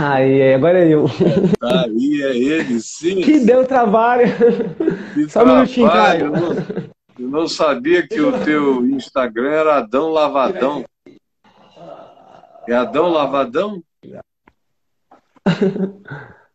[0.00, 1.06] Aí, agora é eu.
[1.60, 3.20] Aí é ele, sim.
[3.20, 4.26] Que deu trabalho.
[5.12, 5.88] Que Só um minutinho.
[5.88, 6.26] Caio.
[6.26, 6.52] Eu não,
[7.18, 10.84] eu não sabia que o teu Instagram era Adão Lavadão.
[12.68, 13.82] É Adão Lavadão?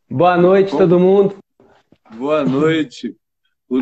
[0.09, 0.83] Boa noite, Como?
[0.83, 1.35] todo mundo.
[2.13, 3.15] Boa noite.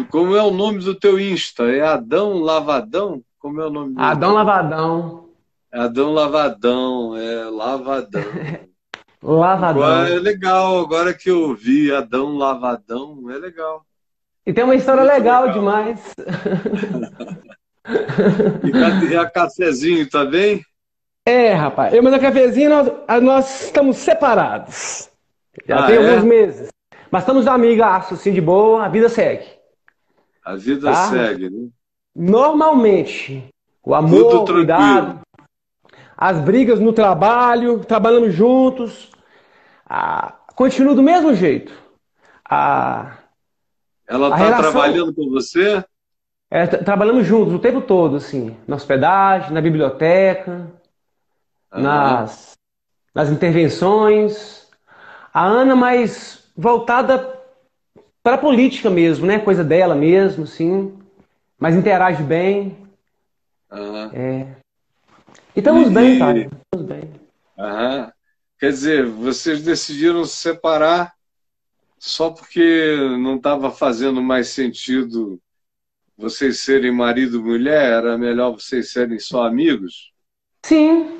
[0.09, 1.63] Como é o nome do teu Insta?
[1.63, 3.21] É Adão Lavadão?
[3.37, 5.29] Como é o nome do Adão Lavadão.
[5.71, 8.23] Adão Lavadão, é Lavadão.
[9.23, 9.83] Lavadão.
[9.83, 13.85] Agora é legal, agora que eu vi Adão Lavadão, é legal.
[14.45, 15.59] E tem uma história Muito legal, legal.
[15.59, 15.99] demais.
[19.03, 20.61] E a cafezinho, tá bem?
[21.25, 21.94] É, rapaz.
[21.94, 25.09] Eu e meu cafezinho, nós, ah, nós estamos separados.
[25.67, 26.08] Já Ah, tem é?
[26.09, 26.69] alguns meses.
[27.09, 29.45] Mas estamos amigaços, assim, de boa, a vida segue.
[30.45, 31.09] A vida Tá.
[31.09, 31.67] segue, né?
[32.16, 33.47] Normalmente.
[33.83, 35.19] O amor, o cuidado,
[36.16, 39.10] as brigas no trabalho, trabalhando juntos.
[39.94, 41.73] Ah, continua do mesmo jeito.
[42.50, 43.18] Ah,
[44.08, 45.83] Ela A tá relação- trabalhando com você?
[46.50, 50.66] é, tra- trabalhando juntos o tempo todo, assim, na hospedagem, na biblioteca,
[51.73, 52.53] nas,
[53.14, 54.70] nas intervenções.
[55.33, 57.38] A Ana mais voltada
[58.23, 59.39] para a política mesmo, né?
[59.39, 60.98] Coisa dela mesmo, assim.
[61.59, 62.78] Mas interage bem.
[63.70, 64.09] Aham.
[65.53, 66.38] E estamos E- bem, cara.
[66.39, 67.11] Estamos bem.
[67.58, 68.11] Aham.
[68.62, 71.16] Quer dizer, vocês decidiram se separar
[71.98, 75.42] só porque não estava fazendo mais sentido
[76.16, 77.92] vocês serem marido e mulher?
[77.92, 80.12] Era melhor vocês serem só amigos?
[80.64, 81.20] Sim.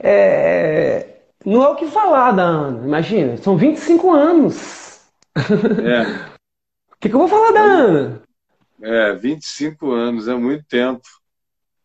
[0.00, 1.06] É,
[1.46, 2.84] Não é o que falar da Ana.
[2.84, 5.02] Imagina, são 25 anos.
[5.36, 6.02] É,
[6.92, 8.22] O que que eu vou falar da Ana?
[8.82, 11.02] é, 25 anos, é muito tempo.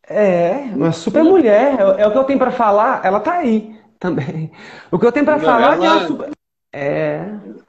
[0.10, 1.78] É, uma super mulher.
[1.80, 3.06] É, é o que eu tenho pra falar.
[3.06, 4.52] Ela tá aí também.
[4.92, 6.30] O que eu tenho pra Não, falar é que é ela- uma super...
[6.74, 7.26] É,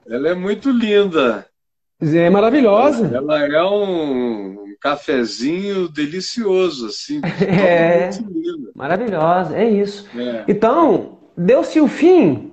[0.08, 1.46] Ela é muito linda.
[2.02, 3.10] é maravilhosa.
[3.14, 8.10] Ela é um cafezinho delicioso, assim, É.
[8.74, 10.06] Maravilhosa, é isso.
[10.18, 10.44] É.
[10.48, 12.52] Então, deu-se o fim.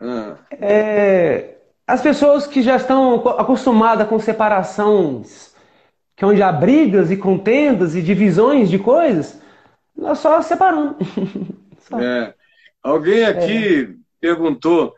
[0.00, 1.56] Ah, É,
[1.86, 5.54] as pessoas que já estão co- acostumadas com separações,
[6.16, 9.40] que é onde há brigas e contendas e divisões de coisas,
[9.96, 10.96] nós só separamos.
[11.88, 11.98] Só.
[12.00, 12.34] é.
[12.82, 14.94] Alguém aqui perguntou,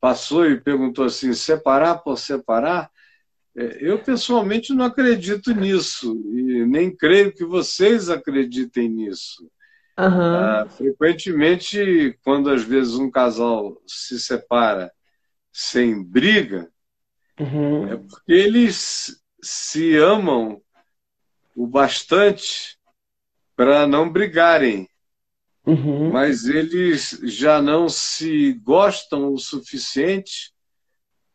[0.00, 2.90] passou e perguntou assim, separar por separar?
[3.56, 9.50] É, Eu pessoalmente não acredito nisso e nem creio que vocês acreditem nisso.
[9.98, 10.36] Aham.
[10.36, 14.92] Ah, frequentemente, quando às vezes um casal se separa
[15.52, 16.70] sem briga,
[17.38, 17.92] Uhum.
[17.92, 20.60] É porque eles se amam
[21.54, 22.78] o bastante
[23.54, 24.88] para não brigarem,
[25.66, 26.12] Uhum.
[26.12, 30.52] mas eles já não se gostam o suficiente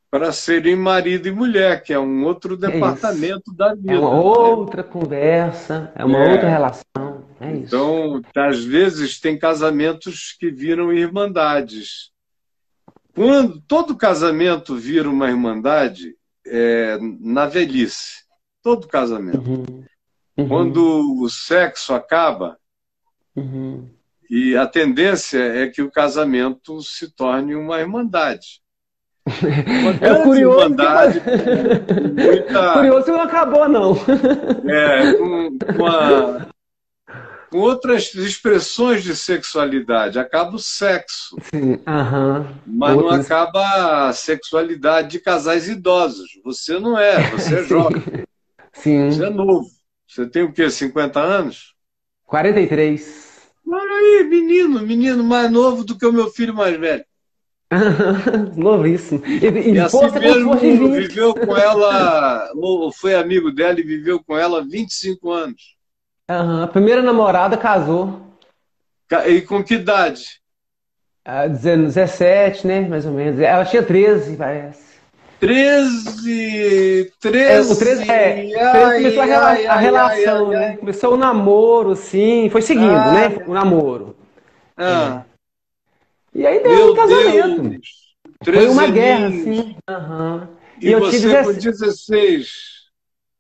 [0.10, 2.62] para serem marido e mulher, que é um outro isso.
[2.62, 3.94] departamento da vida.
[3.94, 4.20] É uma né?
[4.20, 6.32] outra conversa, é uma É.
[6.34, 7.26] outra relação.
[7.40, 7.64] É isso.
[7.66, 12.12] Então, às vezes, tem casamentos que viram irmandades.
[13.14, 16.16] Quando todo casamento vira uma irmandade,
[16.46, 18.24] é na velhice.
[18.64, 19.40] Todo casamento.
[19.50, 19.84] Uhum.
[20.38, 20.48] Uhum.
[20.48, 22.58] Quando o sexo acaba,
[23.36, 23.90] Uhum.
[24.32, 28.62] E a tendência é que o casamento se torne uma irmandade.
[29.28, 33.94] Uma É curioso que- irmandade com muita, Curioso que não acabou, não.
[34.68, 36.48] é, com, com a-
[37.52, 40.18] com outras expressões de sexualidade.
[40.18, 41.80] Acaba o sexo, Sim,
[42.66, 46.30] mas não Outras- acaba a sexualidade de casais idosos.
[46.44, 48.02] Você não é, você é jovem,
[48.74, 49.12] Sim.
[49.12, 49.68] você é novo.
[50.08, 50.70] Você tem o quê?
[50.70, 51.76] 50 anos?
[52.26, 53.31] 43.
[53.68, 57.06] Olha aí, menino, menino mais novo do que o meu filho mais velho.
[58.58, 59.22] Novíssimo.
[59.26, 61.08] E, e E assim mesmo força de 20.
[61.08, 62.50] viveu com ela,
[63.00, 65.76] foi amigo dela e viveu com ela 25 anos.
[66.30, 66.64] Aham.
[66.64, 68.20] A primeira namorada casou.
[69.08, 70.42] Ca- E com que idade?
[71.26, 72.82] ah, 17, né?
[72.88, 73.40] Mais ou menos.
[73.40, 74.91] Ela tinha 13, parece.
[75.42, 77.74] 13, É, 13.
[77.74, 78.56] o 13 é.
[78.62, 80.78] ai, 13 começou a, ai, a ai, relação, ai, ai, né?
[80.78, 82.48] Começou o namoro, sim.
[82.52, 83.12] Foi seguindo, Ah.
[83.12, 83.44] né?
[83.48, 84.16] O namoro.
[84.78, 85.24] Ah,
[86.34, 87.62] E aí deu meu um casamento.
[87.62, 87.82] Deus.
[88.44, 89.60] Foi 13 uma guerra, aninhos.
[89.60, 89.76] assim.
[89.90, 90.48] Aham.
[90.80, 91.58] E, E eu tinha com 16.
[91.64, 92.48] 16.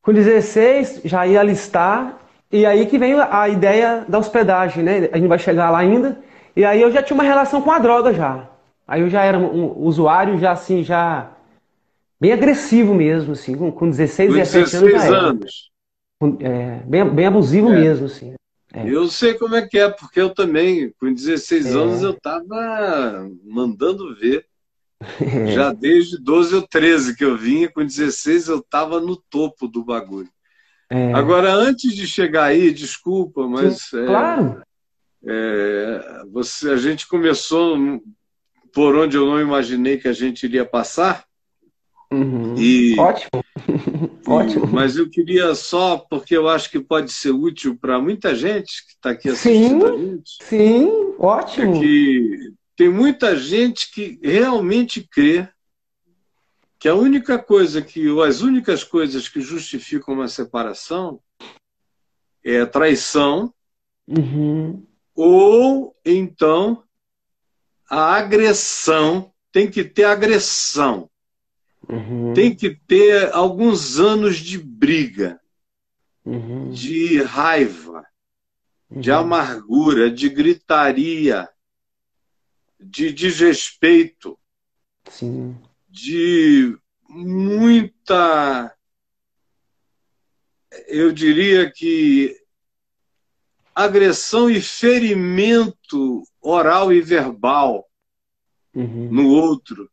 [0.02, 2.18] Com 16, já ia alistar,
[2.52, 5.08] e aí que vem a ideia da hospedagem, né?
[5.14, 6.18] A gente vai chegar lá ainda.
[6.56, 8.48] E aí eu já tinha uma relação com a droga já.
[8.88, 11.30] Aí eu já era um usuário, já assim, já
[12.22, 15.18] bem agressivo mesmo, assim, com, com 16, Com 17 anos já 16 era.
[15.28, 15.72] anos.
[16.40, 17.80] É, bem, bem abusivo É.
[17.82, 18.36] mesmo, assim.
[18.74, 18.88] É.
[18.88, 21.70] Eu sei como é que é, porque eu também, com 16 É.
[21.72, 24.46] anos, eu estava mandando ver.
[25.56, 29.84] Já desde 12 ou 13 que eu vinha, com 16 eu estava no topo do
[29.84, 30.30] bagulho.
[30.92, 31.12] É.
[31.14, 33.82] Agora, antes de chegar aí, desculpa, mas.
[33.90, 34.62] Sim, é, claro.
[35.26, 37.78] É, você, a gente começou
[38.72, 41.26] por onde eu não imaginei que a gente iria passar.
[42.12, 42.56] Uhum.
[42.58, 43.44] E, Ótimo.
[44.28, 44.68] Ótimo.
[44.68, 48.94] Mas eu queria só, porque eu acho que pode ser útil para muita gente que
[48.94, 50.38] está aqui assistindo sim, a gente.
[50.44, 51.76] Sim, ótimo.
[51.76, 55.48] É que tem muita gente que realmente crê
[56.80, 61.22] que a única coisa que, ou as únicas coisas que justificam uma separação
[62.44, 63.54] é traição,
[64.08, 64.84] uhum.
[65.14, 66.84] ou então
[67.88, 71.11] a agressão, tem que ter agressão.
[71.92, 72.34] Uhum.
[72.34, 75.42] Tem que ter alguns anos de briga,
[76.24, 76.70] uhum.
[76.70, 78.08] de raiva,
[78.90, 79.18] de uhum.
[79.18, 81.50] amargura, de gritaria,
[82.80, 84.40] de desrespeito,
[85.10, 85.58] Sim.
[85.90, 86.78] de
[87.10, 88.74] muita.
[90.88, 92.38] Eu diria que
[93.76, 97.86] agressão e ferimento oral e verbal
[98.74, 99.12] uhum.
[99.12, 99.91] no outro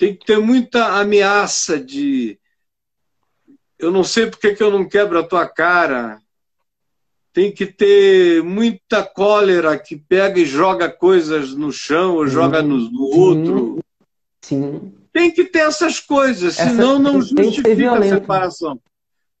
[0.00, 2.38] tem que ter muita ameaça de
[3.78, 6.18] eu não sei porque que eu não quebro a tua cara.
[7.34, 12.78] Tem que ter muita cólera que pega e joga coisas no chão ou joga no,
[12.78, 13.78] no outro.
[14.40, 14.90] Sim.
[15.12, 18.80] Tem que ter essas coisas, Essa senão não justifica a separação.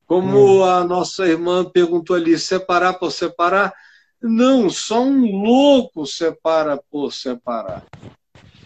[0.06, 0.64] Como hum.
[0.64, 3.72] a nossa irmã perguntou ali, separar por separar?
[4.20, 7.82] Não, só um louco separa por separar.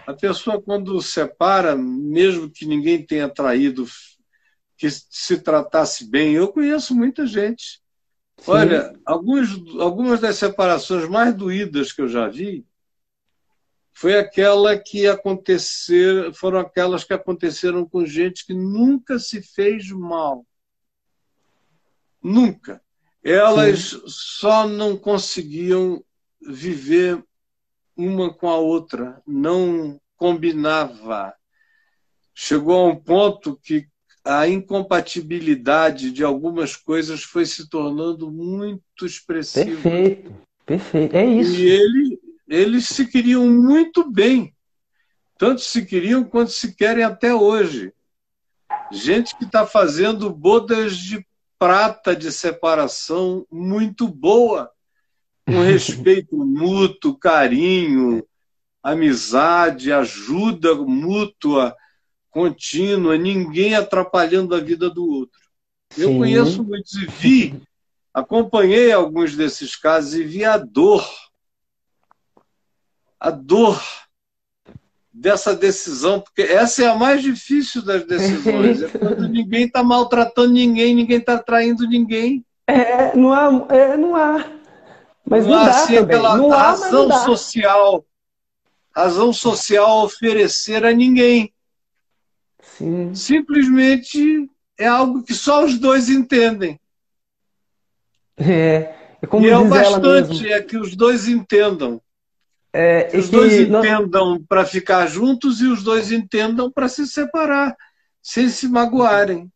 [0.06, 3.86] A pessoa, quando separa, mesmo que ninguém tenha traído,
[4.76, 7.82] que se tratasse bem, eu conheço muita gente.
[8.38, 8.50] Sim.
[8.50, 12.66] Olha, alguns, algumas das separações mais doídas que eu já vi
[13.92, 20.44] foi aquela que aconteceu, foram aquelas que aconteceram com gente que nunca se fez mal.
[22.20, 22.82] Nunca.
[23.22, 24.02] Elas Sim.
[24.06, 26.04] só não conseguiam
[26.40, 27.24] viver
[27.96, 31.34] uma com a outra, não combinava.
[32.34, 33.86] Chegou a um ponto que
[34.24, 39.66] a incompatibilidade de algumas coisas foi se tornando muito expressiva.
[39.66, 40.32] Perfeito,
[40.64, 41.16] perfeito.
[41.16, 41.60] É isso.
[41.60, 44.54] E ele, eles se queriam muito bem.
[45.36, 47.92] Tanto se queriam quanto se querem até hoje.
[48.90, 51.24] Gente que está fazendo bodas de
[51.58, 54.73] prata de separação muito boa
[55.46, 58.24] com respeito mútuo, carinho,
[58.82, 61.74] amizade, ajuda mútua,
[62.30, 65.40] contínua, ninguém atrapalhando a vida do outro.
[65.90, 66.02] Sim.
[66.02, 67.62] Eu conheço muitos e vi,
[68.12, 71.08] acompanhei alguns desses casos e vi a dor,
[73.18, 73.82] a dor
[75.12, 80.52] dessa decisão, porque essa é a mais difícil das decisões, é quando ninguém está maltratando
[80.52, 82.44] ninguém, ninguém está traindo ninguém.
[82.66, 84.44] É, não há, é, não há
[85.26, 86.22] mas não, não dá assim, também.
[86.22, 88.04] Não há, razão social,
[88.94, 91.52] razão social oferecer a ninguém.
[92.60, 93.14] Sim.
[93.14, 94.48] Simplesmente
[94.78, 96.78] é algo que só os dois entendem.
[98.36, 102.00] É, é como e é o bastante, é que os dois entendam.
[102.72, 107.76] É, que os dois entendam para ficar juntos e os dois entendam para se separar,
[108.20, 109.48] sem se magoarem.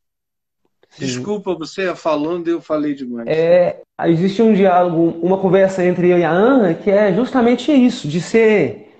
[0.98, 3.26] Desculpa, você ia falando e eu falei demais.
[3.28, 8.08] É, existe um diálogo, uma conversa entre eu e a Ana que é justamente isso,
[8.08, 8.92] de ser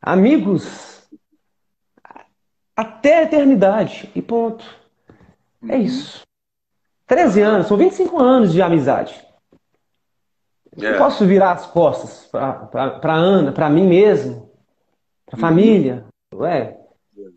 [0.00, 1.06] amigos
[2.76, 4.10] até a eternidade.
[4.14, 4.64] E ponto.
[5.68, 5.82] É uhum.
[5.82, 6.22] isso.
[7.06, 9.24] 13 anos, são 25 anos de amizade.
[10.78, 10.98] É.
[10.98, 14.50] Posso virar as costas para Ana, para mim mesmo,
[15.24, 15.40] para a uhum.
[15.40, 16.04] família.
[16.34, 16.76] Ué.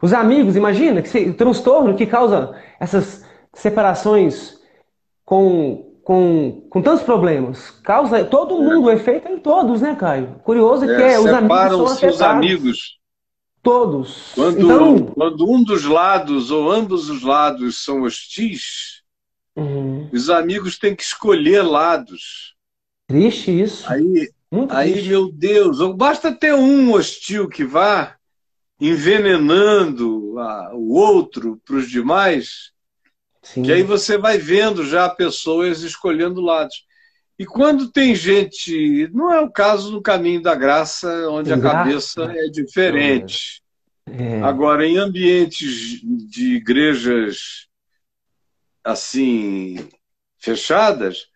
[0.01, 3.25] Os amigos, imagina que o transtorno que causa essas
[3.59, 4.57] separações
[5.25, 7.71] com, com, com tantos problemas.
[7.83, 10.39] Causa todo mundo, o efeito é em todos, né, Caio?
[10.43, 12.99] Curioso é que é, os amigos são os amigos.
[13.61, 14.31] Todos.
[14.33, 19.03] Quando, então, quando um dos lados ou ambos os lados são hostis,
[19.55, 20.09] uhum.
[20.13, 22.55] os amigos têm que escolher lados.
[23.05, 23.91] Triste isso.
[23.91, 25.09] Aí, Muito aí triste.
[25.09, 28.15] meu Deus, basta ter um hostil que vá
[28.79, 32.71] envenenando a, o outro para os demais,
[33.53, 33.63] Sim.
[33.63, 36.85] Que aí você vai vendo já pessoas escolhendo lados.
[37.37, 39.09] E quando tem gente.
[39.13, 43.63] Não é o caso no caminho da graça, onde a cabeça é diferente.
[44.05, 44.41] É.
[44.41, 47.67] Agora, em ambientes de igrejas
[48.83, 49.87] assim,
[50.37, 51.27] fechadas,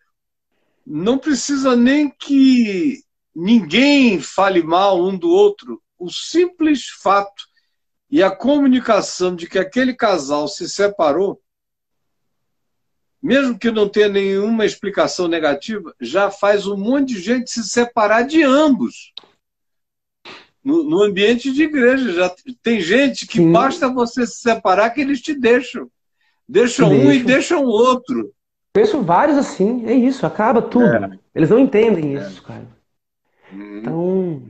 [0.86, 3.00] não precisa nem que
[3.34, 5.82] ninguém fale mal um do outro.
[5.98, 7.44] O simples fato
[8.10, 11.40] e a comunicação de que aquele casal se separou,
[13.24, 18.20] mesmo que não tenha nenhuma explicação negativa, já faz um monte de gente se separar
[18.26, 19.14] de ambos.
[20.62, 23.50] No, no ambiente de igreja, já tem gente que Sim.
[23.50, 25.88] basta você se separar que eles te deixam.
[26.46, 28.30] Deixam um e deixam o outro.
[28.74, 30.84] Conheço vários assim, é isso, acaba tudo.
[30.84, 31.18] É.
[31.34, 32.46] Eles não entendem isso, é.
[32.46, 32.68] cara.
[33.50, 33.78] Hum.
[33.78, 34.42] Então,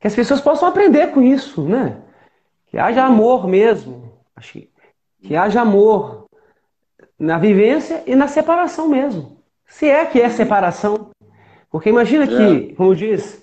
[0.00, 2.02] que as pessoas possam aprender com isso, né?
[2.66, 4.12] Que haja amor mesmo.
[4.40, 4.68] Que,
[5.22, 6.23] que haja amor
[7.24, 9.38] na vivência e na separação mesmo.
[9.66, 11.10] Se é que é separação.
[11.70, 12.74] Porque imagina que, é.
[12.74, 13.42] como diz,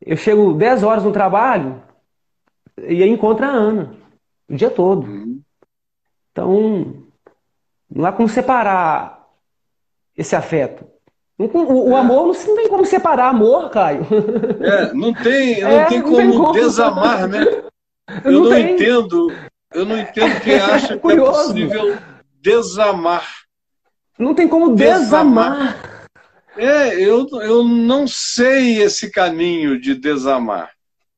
[0.00, 1.82] eu chego 10 horas no trabalho
[2.78, 3.94] e encontro a Ana
[4.48, 5.06] o dia todo.
[5.06, 5.40] Uhum.
[6.30, 6.94] Então,
[7.90, 9.26] não há como separar
[10.16, 10.86] esse afeto.
[11.36, 12.00] O, o é.
[12.00, 14.06] amor não tem como separar amor, Caio.
[14.60, 17.44] É, não tem, não, é, tem, como tem, como desamar, né?
[18.24, 19.30] Eu não, não entendo,
[19.74, 21.98] eu não entendo quem acha que é possível
[22.40, 23.26] desamar.
[24.18, 25.74] Não tem como desamar.
[25.74, 26.08] desamar.
[26.56, 30.72] É, eu, eu não sei esse caminho de desamar.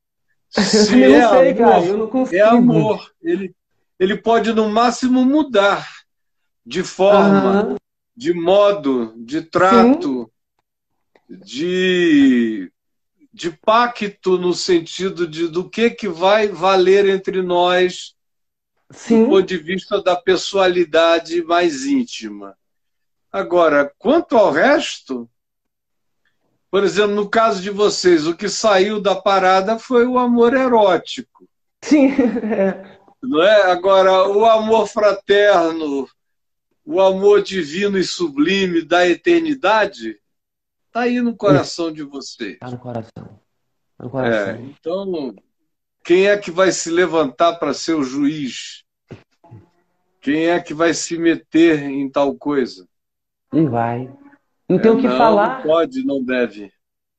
[0.49, 2.37] Se eu é sei, amor, cara, eu não consigo.
[2.37, 3.11] É amor.
[3.23, 3.55] Ele,
[3.99, 5.87] ele pode, no máximo, mudar
[6.65, 7.75] de forma, uhum.
[8.15, 10.29] de modo, de trato,
[11.27, 11.39] Sim.
[11.43, 12.71] de,
[13.33, 18.13] de pacto no sentido de do que, que vai valer entre nós
[18.91, 19.23] Sim.
[19.23, 22.57] do ponto de vista da pessoalidade mais íntima.
[23.31, 25.29] Agora, quanto ao resto,
[26.69, 31.47] por exemplo, no caso de vocês, o que saiu da parada foi o amor erótico.
[31.81, 32.09] Sim.
[33.21, 33.71] Não é?
[33.71, 36.07] Agora, o amor fraterno,
[36.83, 40.19] o amor divino e sublime da eternidade,
[40.87, 42.53] está aí no coração de vocês.
[42.53, 43.39] Está no coração.
[43.97, 44.55] Tá no coração.
[44.55, 45.35] É, então,
[46.03, 48.83] quem é que vai se levantar para ser o juiz?
[50.19, 52.87] Quem é que vai se meter em tal coisa?
[53.51, 54.09] Não vai.
[54.69, 55.57] Não tem é, o que não, falar.
[55.57, 56.71] Não pode, não deve.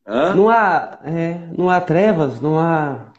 [0.07, 0.35] Hã?
[0.35, 3.13] Não há, é, não há trevas, não há,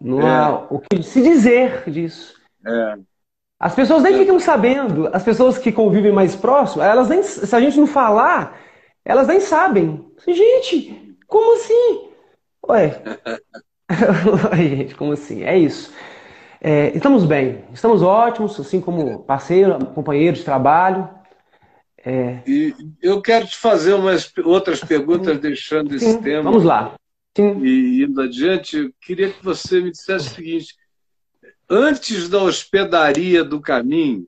[0.00, 0.30] não é.
[0.30, 2.34] há o que se dizer disso.
[2.66, 2.98] É.
[3.58, 5.08] As pessoas nem ficam sabendo.
[5.12, 8.58] As pessoas que convivem mais próximo, elas nem, se a gente não falar,
[9.04, 10.06] elas nem sabem.
[10.26, 12.10] Gente, como assim?
[12.68, 13.02] Ué.
[14.56, 15.42] gente, como assim?
[15.42, 15.92] É isso.
[16.60, 21.08] É, estamos bem, estamos ótimos, assim como parceiro, companheiro de trabalho.
[22.04, 22.42] É...
[22.46, 25.40] E eu quero te fazer umas outras perguntas, Sim.
[25.40, 26.22] deixando esse Sim.
[26.22, 26.42] tema.
[26.50, 26.94] Vamos lá.
[27.36, 27.64] Sim.
[27.64, 30.74] E indo adiante, eu queria que você me dissesse o seguinte:
[31.68, 34.26] antes da hospedaria do caminho,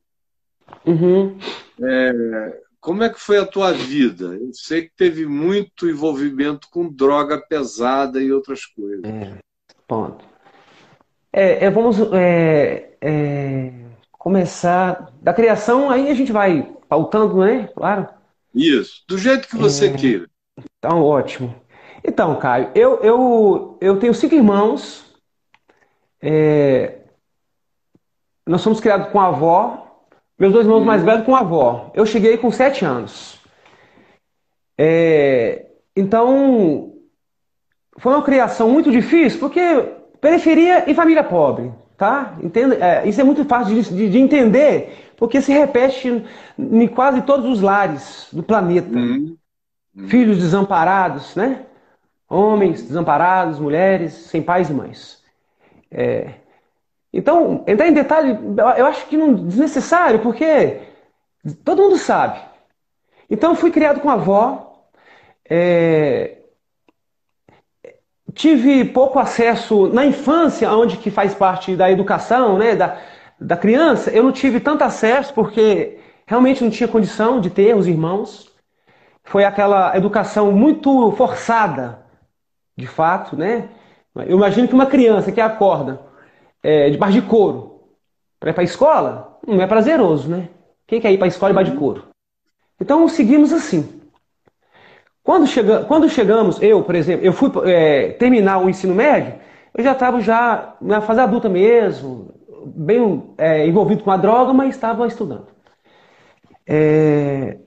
[0.87, 1.37] uhum.
[1.83, 4.37] é, como é que foi a tua vida?
[4.37, 9.05] Eu sei que teve muito envolvimento com droga pesada e outras coisas.
[9.05, 9.39] É,
[9.91, 10.25] ponto.
[11.33, 13.73] É, é vamos é, é,
[14.13, 17.69] começar da criação, aí a gente vai pautando, né?
[17.75, 18.09] Claro.
[18.55, 20.31] Isso, do jeito que você é, queira.
[20.79, 21.53] Então, ótimo.
[22.05, 25.05] Então, Caio, eu, eu, eu tenho cinco irmãos.
[28.47, 30.07] Nós somos criados com a avó.
[30.39, 31.91] Meus dois irmãos mais velhos com a avó.
[31.95, 33.39] Eu cheguei com sete anos.
[34.79, 36.90] É, então,
[38.01, 39.61] foi uma criação muito difícil, porque
[40.21, 42.35] periferia e família pobre, tá?
[42.43, 46.25] Entenda, é, isso é muito fácil de, de, de entender porque se repete
[46.59, 48.99] em quase todos os lares do planeta.
[48.99, 49.37] Uhum.
[49.95, 50.09] Uhum.
[50.09, 51.67] Filhos desamparados, né?
[52.27, 55.23] Homens desamparados, mulheres sem pais e mães.
[55.91, 56.31] É...
[57.13, 58.39] Então, entrar em detalhe,
[58.79, 60.81] eu acho que não desnecessário, porque
[61.65, 62.41] todo mundo sabe.
[63.29, 64.87] Então, fui criado com a avó.
[65.49, 66.39] É...
[68.35, 72.77] Tive pouco acesso na infância, onde que faz parte da educação, né?
[72.77, 72.99] Da,
[73.41, 77.87] da criança, eu não tive tanto acesso porque realmente não tinha condição de ter os
[77.87, 78.51] irmãos.
[79.25, 82.05] Foi aquela educação muito forçada,
[82.77, 83.69] de fato, né?
[84.15, 86.01] Eu imagino que uma criança que acorda
[86.63, 87.81] é, debaixo de couro
[88.39, 90.49] para ir para a escola, não é prazeroso, né?
[90.87, 92.09] Quem quer ir para a escola debaixo de couro?
[92.81, 94.00] Então seguimos assim.
[95.23, 99.39] Quando, chega, quando chegamos, eu, por exemplo, eu fui é, terminar o ensino médio,
[99.75, 102.35] eu já estava já na fase adulta mesmo,
[102.67, 105.49] bem é, envolvido com a droga, mas estava estudando.
[106.67, 107.59] É...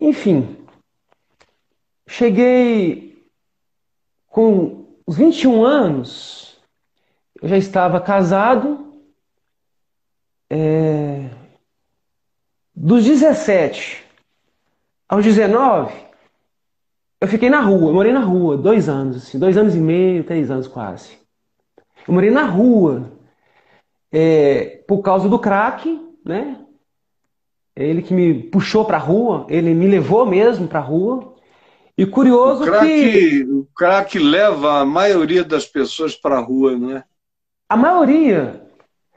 [0.00, 0.66] Enfim,
[2.06, 3.26] cheguei
[4.26, 6.60] com os 21 anos,
[7.40, 9.02] eu já estava casado.
[10.50, 11.30] É...
[12.76, 14.03] Dos 17
[15.08, 15.92] aos 19,
[17.20, 20.24] eu fiquei na rua, eu morei na rua, dois anos, assim, dois anos e meio,
[20.24, 21.18] três anos quase.
[22.06, 23.12] Eu morei na rua.
[24.12, 26.60] É, por causa do crack, né?
[27.74, 31.34] Ele que me puxou para a rua, ele me levou mesmo para a rua.
[31.96, 33.42] E curioso o crack, que.
[33.44, 37.04] O crack leva a maioria das pessoas para a rua, não é?
[37.68, 38.63] A maioria.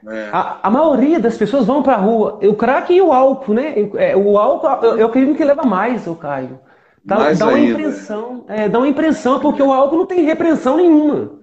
[0.06, 0.28] É.
[0.32, 2.38] A, a, maioria das pessoas vão para a rua.
[2.42, 3.74] O crack e o álcool, né?
[3.96, 6.60] É, o álcool, eu, eu acredito que leva mais, o Caio.
[7.04, 7.80] Dá, mais dá uma ainda.
[7.80, 8.44] impressão.
[8.48, 11.38] É, dá uma impressão, porque o álcool não tem repreensão nenhuma.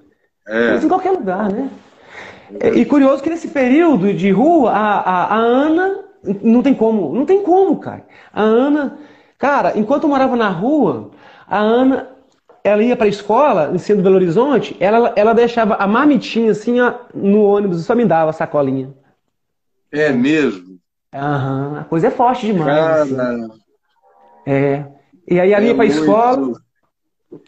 [0.48, 0.76] É.
[0.76, 1.70] em qualquer lugar, né?
[2.60, 2.70] É.
[2.70, 6.06] E curioso que nesse período de rua, a, a, a Ana
[6.44, 8.04] não tem como, não tem como, cara.
[8.32, 8.98] A Ana,
[9.38, 11.12] cara, enquanto eu morava na rua,
[11.48, 12.10] a Ana,
[12.66, 16.82] ela ia para a escola, em centro Belo Horizonte, ela, ela deixava a marmitinha assim
[16.82, 18.92] ó, no ônibus e só me dava a sacolinha.
[19.92, 20.80] É mesmo?
[21.14, 22.76] Aham, a coisa é forte demais.
[22.76, 23.04] Cara...
[23.04, 23.50] Assim.
[24.48, 24.84] É.
[25.30, 26.00] E aí ela é ia para a muito...
[26.00, 26.54] escola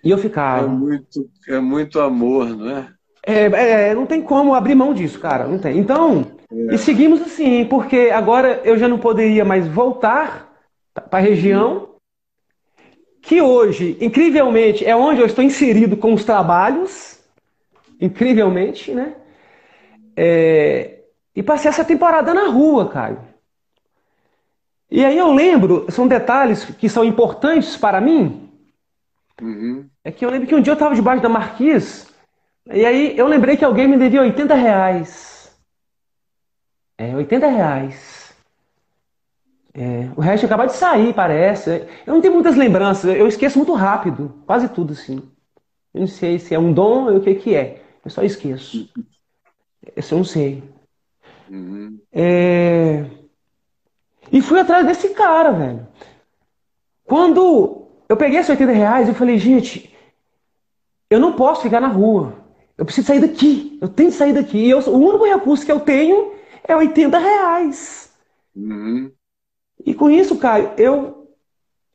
[0.04, 0.66] e eu ficava.
[0.66, 2.88] É muito, é muito amor, não é?
[3.26, 5.48] É, é, não tem como abrir mão disso, cara.
[5.48, 5.80] Não tem.
[5.80, 6.76] Então, é.
[6.76, 10.54] e seguimos assim, porque agora eu já não poderia mais voltar
[10.94, 11.90] para a região,
[13.28, 17.20] que hoje, incrivelmente, é onde eu estou inserido com os trabalhos,
[18.00, 19.16] incrivelmente, né?
[20.16, 21.02] É,
[21.36, 23.20] e passei essa temporada na rua, Caio.
[24.90, 28.50] E aí eu lembro, são detalhes que são importantes para mim.
[29.42, 29.90] Uhum.
[30.06, 32.08] É que eu lembro que um dia eu estava debaixo da marquise
[32.72, 35.54] e aí eu lembrei que alguém me devia 80 reais.
[36.98, 38.17] É, 80 reais.
[39.78, 41.88] É, o resto acabou de sair, parece.
[42.06, 45.22] Eu não tenho muitas lembranças, eu esqueço muito rápido, quase tudo assim.
[45.94, 47.84] Eu não sei se é um dom ou o que, que é.
[48.04, 48.90] Eu só esqueço.
[49.96, 50.64] Isso eu não sei.
[51.48, 52.00] Uhum.
[52.12, 53.06] É...
[54.32, 55.88] E fui atrás desse cara, velho.
[57.06, 59.96] Quando eu peguei esses 80 reais, eu falei, gente,
[61.08, 62.34] eu não posso ficar na rua.
[62.76, 63.78] Eu preciso sair daqui.
[63.80, 64.58] Eu tenho que sair daqui.
[64.58, 66.34] E eu, o único recurso que eu tenho
[66.68, 68.12] é 80 reais.
[68.56, 69.12] Uhum.
[69.88, 71.30] E com isso, Caio, eu,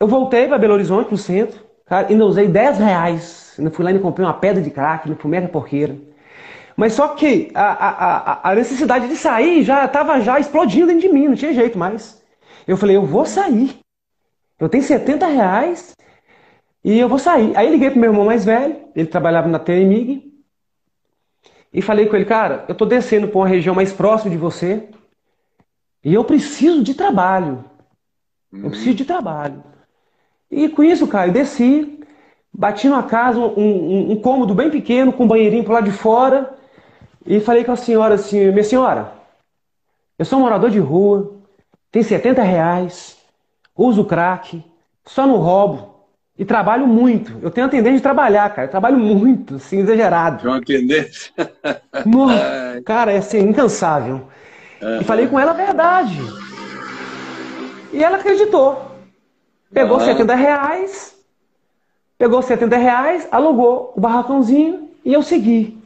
[0.01, 3.55] eu voltei para Belo Horizonte, no centro, cara, ainda usei 10 reais.
[3.59, 5.95] Ainda fui lá e comprei uma pedra de crack, no fumei a porqueira.
[6.75, 11.11] Mas só que a, a, a necessidade de sair já estava já explodindo dentro de
[11.11, 12.25] mim, não tinha jeito mais.
[12.67, 13.79] Eu falei, eu vou sair.
[14.59, 15.95] Eu tenho 70 reais
[16.83, 17.55] e eu vou sair.
[17.55, 20.33] Aí liguei pro meu irmão mais velho, ele trabalhava na TMIG,
[21.71, 24.89] e falei com ele, cara, eu estou descendo para uma região mais próxima de você
[26.03, 27.71] e eu preciso de trabalho.
[28.53, 29.63] Eu preciso de trabalho.
[30.51, 32.01] E com isso, cara, eu desci,
[32.53, 35.97] bati numa casa, um, um, um cômodo bem pequeno, com um banheirinho para lado de
[35.97, 36.55] fora,
[37.25, 39.13] e falei com a senhora assim, minha senhora,
[40.19, 41.35] eu sou um morador de rua,
[41.91, 43.17] tenho 70 reais,
[43.77, 44.63] uso crack,
[45.07, 45.93] só não roubo,
[46.39, 47.39] e trabalho muito.
[47.43, 48.67] Eu tenho a tendência de trabalhar, cara.
[48.67, 50.43] Eu trabalho muito, assim, exagerado.
[50.43, 51.33] Tem uma tendência?
[52.85, 54.29] cara, é assim, incansável.
[54.81, 55.01] Uhum.
[55.01, 56.19] E falei com ela a verdade.
[57.93, 58.91] E ela acreditou.
[59.73, 60.05] Pegou uhum.
[60.05, 61.17] 70 reais,
[62.19, 65.83] pegou 70 reais, alugou o barracãozinho e eu segui.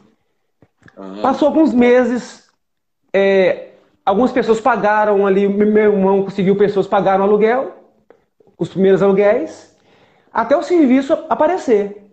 [0.96, 1.22] Uhum.
[1.22, 2.48] Passou alguns meses,
[3.12, 3.70] é,
[4.04, 7.74] algumas pessoas pagaram ali, meu irmão conseguiu pessoas pagaram aluguel,
[8.58, 9.76] os primeiros aluguéis
[10.32, 12.04] até o serviço aparecer.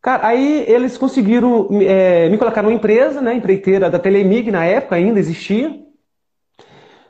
[0.00, 4.96] Cara, aí eles conseguiram é, me colocar numa empresa, né, empreiteira da Telemig, na época
[4.96, 5.80] ainda existia.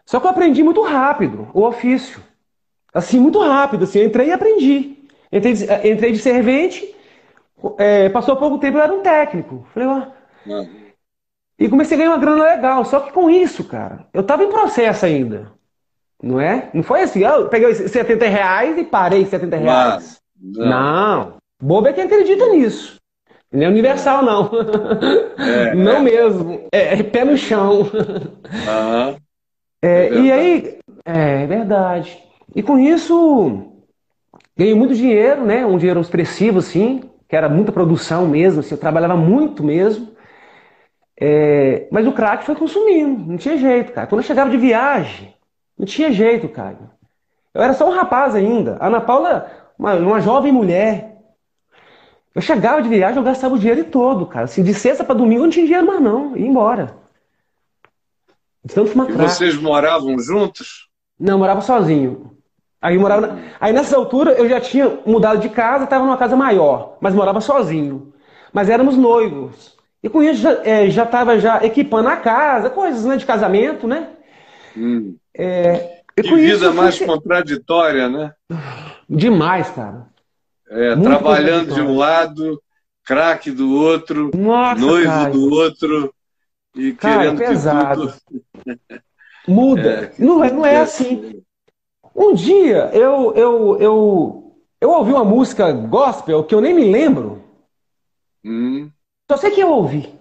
[0.04, 2.20] Só que eu aprendi muito rápido o ofício.
[2.92, 3.84] Assim, muito rápido.
[3.84, 4.98] Assim, eu entrei e aprendi.
[5.32, 6.94] Entrei, de, entrei de servente,
[7.78, 9.66] é, passou pouco tempo eu era um técnico.
[9.72, 10.06] Falei, ó.
[11.58, 12.84] E comecei a ganhar uma grana legal.
[12.84, 15.52] Só que com isso, cara, eu tava em processo ainda.
[16.22, 16.70] Não é?
[16.72, 20.20] Não foi assim, eu peguei 70 reais e parei 70 reais.
[20.40, 20.66] Não.
[20.66, 21.36] não.
[21.60, 23.00] Bobo é quem acredita nisso.
[23.52, 24.50] Não é universal, não.
[25.38, 26.00] É, não é.
[26.00, 26.68] mesmo.
[26.72, 27.80] É, é, pé no chão.
[27.82, 29.16] Uhum.
[29.82, 32.22] É, e aí, é, é verdade.
[32.54, 33.62] E com isso,
[34.56, 35.66] ganhei muito dinheiro, né?
[35.66, 40.12] Um dinheiro expressivo, assim, que era muita produção mesmo, assim, eu trabalhava muito mesmo.
[41.20, 44.06] É, mas o crack foi consumindo, não tinha jeito, cara.
[44.06, 45.34] Quando eu chegava de viagem,
[45.78, 46.78] não tinha jeito, cara.
[47.54, 48.76] Eu era só um rapaz ainda.
[48.80, 51.16] A Ana Paula, uma, uma jovem mulher.
[52.34, 54.44] Eu chegava de viagem, eu gastava o dinheiro todo, cara.
[54.46, 56.36] Assim, de sexta para domingo eu não tinha dinheiro mais, não.
[56.36, 57.01] Ia embora.
[58.64, 60.88] De tanto fumar e vocês moravam juntos?
[61.18, 62.37] Não, morava sozinho.
[62.81, 63.38] Aí, morava na...
[63.61, 67.40] Aí nessa altura eu já tinha mudado de casa, estava numa casa maior, mas morava
[67.40, 68.12] sozinho.
[68.53, 69.77] Mas éramos noivos.
[70.03, 74.11] E com isso já estava é, já equipando a casa, coisas né, de casamento, né?
[74.77, 75.16] Hum.
[75.35, 78.33] É, que vida mais contraditória, né?
[79.09, 80.07] Demais, cara.
[80.68, 82.61] É, trabalhando de um lado
[83.05, 85.33] craque do outro, Nossa, noivo Caio.
[85.33, 86.14] do outro,
[86.75, 88.09] e Cara, querendo pesado.
[88.09, 88.44] que tudo.
[89.46, 90.12] Muda.
[90.18, 91.42] É, não, é, não é tudo assim.
[92.14, 97.42] Um dia eu, eu, eu, eu ouvi uma música gospel que eu nem me lembro.
[98.44, 98.90] Hum,
[99.31, 100.12] Só sei que eu ouvi.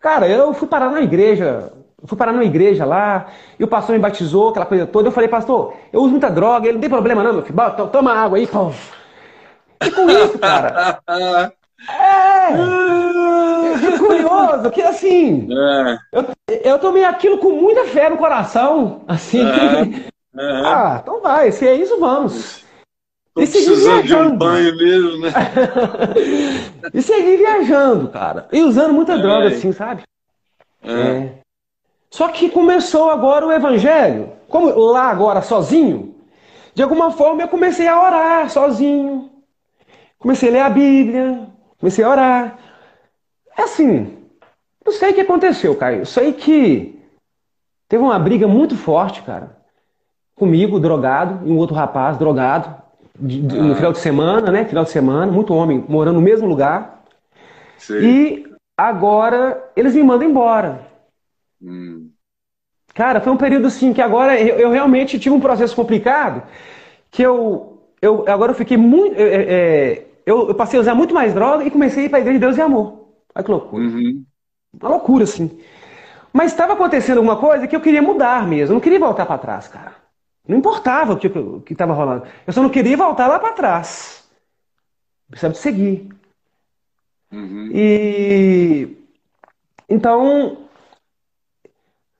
[0.00, 1.72] Cara, eu fui parar na igreja.
[2.04, 5.08] Fui parar numa igreja lá, e o pastor me batizou, aquela coisa toda.
[5.08, 7.58] Eu falei, pastor, eu uso muita droga, ele não tem problema não, meu filho.
[7.92, 8.72] Toma água aí, pô.
[9.84, 11.02] E com isso, cara.
[11.88, 12.52] É!
[13.80, 15.98] Que curioso, que assim, é,
[16.64, 19.40] eu tomei aquilo com muita fé no coração, assim.
[19.40, 22.64] é, Ah, então vai, se é isso, vamos.
[23.34, 24.36] Tô E segui precisando de um viajando.
[24.36, 25.30] banho mesmo, né?
[26.94, 28.48] E segui viajando, cara.
[28.52, 30.02] E usando muita droga, assim, sabe?
[30.82, 30.92] É.
[30.92, 31.32] É.
[32.10, 34.32] Só que começou agora o evangelho.
[34.48, 36.14] Como lá agora sozinho,
[36.74, 39.30] de alguma forma eu comecei a orar sozinho.
[40.18, 41.46] Comecei a ler a Bíblia,
[41.80, 42.58] comecei a orar.
[43.56, 44.16] É assim,
[44.84, 46.00] não sei o que aconteceu, Caio.
[46.00, 47.00] Eu sei que
[47.88, 49.56] teve uma briga muito forte, cara.
[50.36, 52.74] Comigo, drogado, e um outro rapaz, drogado,
[53.18, 53.76] de- de- no Ah.
[53.76, 54.64] final de semana, né?
[54.64, 57.02] Final de semana, muito homem morando no mesmo lugar.
[57.76, 58.02] Sei.
[58.04, 60.80] E agora eles me mandam embora.
[61.62, 62.10] Hum,
[62.94, 66.42] Cara, foi um período assim que agora eu, eu realmente tive um processo complicado,
[67.10, 69.14] que eu, eu agora eu fiquei muito.
[69.16, 72.18] é, é, eu, eu passei a usar muito mais droga e comecei a ir para
[72.18, 73.08] a igreja de Deus e Amor.
[73.34, 73.82] Olha que loucura.
[73.84, 74.24] uhum.
[74.80, 75.58] Uma loucura, assim.
[76.32, 78.72] Mas estava acontecendo alguma coisa que eu queria mudar mesmo.
[78.72, 79.94] Eu não queria voltar para trás, cara.
[80.46, 82.24] Não importava o que o que estava rolando.
[82.46, 84.28] Eu só não queria voltar lá para trás.
[85.28, 86.08] Precisava de seguir.
[87.32, 87.70] Uhum.
[87.72, 88.96] E
[89.88, 90.58] então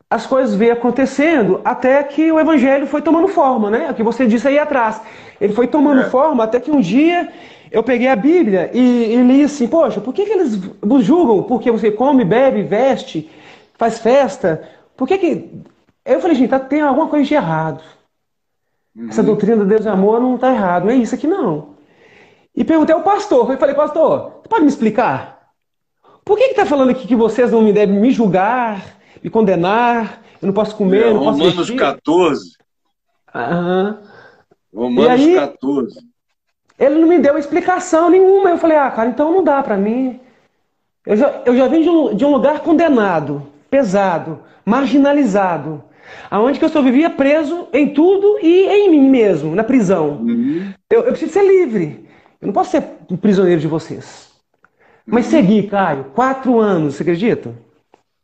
[0.09, 3.91] as coisas veio acontecendo até que o evangelho foi tomando forma, né?
[3.91, 5.01] O que você disse aí atrás.
[5.41, 6.11] Ele foi tomando É.
[6.11, 7.33] forma até que um dia
[7.71, 11.43] eu peguei a Bíblia e, e li assim, poxa, por que, que eles vos julgam?
[11.45, 13.31] Porque você come, bebe, veste,
[13.79, 14.69] faz festa?
[14.97, 15.51] Por que que...
[16.05, 17.83] Eu falei, gente, tá, tem alguma coisa de errado.
[19.09, 21.71] Essa doutrina de Deus e amor não está errado, não é isso aqui não.
[22.55, 25.53] E perguntei ao pastor, eu falei, pastor, você pode me explicar?
[26.25, 30.47] Por que está falando aqui que vocês não me devem me julgar, me condenar, eu
[30.47, 31.77] não posso comer, É, não posso Romanos vestir?
[31.77, 32.57] 14.
[33.35, 34.03] Aham.
[34.75, 35.35] Romanos aí?
[35.35, 36.10] 14.
[36.81, 38.49] Ele não me deu explicação nenhuma.
[38.49, 40.19] Eu falei, ah, cara, então não dá para mim.
[41.07, 45.85] Eu já, eu já vim de um, de um lugar condenado, pesado, marginalizado,
[46.31, 50.23] aonde que eu só vivia preso em tudo e em mim mesmo, na prisão.
[50.23, 50.73] Uhum.
[50.91, 52.09] Eu, eu preciso ser livre.
[52.41, 54.31] Eu não posso ser um prisioneiro de vocês.
[55.07, 57.55] Mas segui, Caio, quatro anos, você acredita?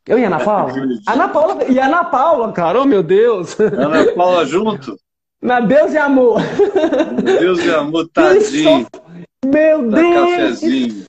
[0.06, 0.72] Eu e a Ana Paula?
[1.06, 3.58] Ana Paula e a Ana Paula, cara, oh meu Deus.
[3.58, 4.96] Ana Paula junto?
[5.46, 6.40] Na Deus e amor.
[7.22, 8.84] Deus de amor, tadinho.
[9.44, 10.30] Meu Dá Deus.
[10.30, 11.06] cafezinho.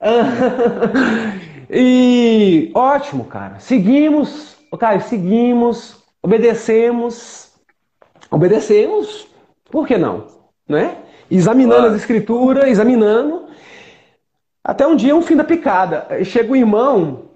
[1.72, 3.60] E ótimo, cara.
[3.60, 7.52] Seguimos, Caio, seguimos, obedecemos,
[8.28, 9.28] obedecemos.
[9.70, 10.26] Por que não?
[10.68, 10.96] Né?
[11.30, 11.94] Examinando Claro.
[11.94, 13.46] as escrituras, examinando.
[14.64, 16.08] Até um dia, um fim da picada.
[16.24, 17.26] Chega o irmão.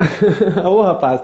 [0.64, 1.20] Ô, rapaz.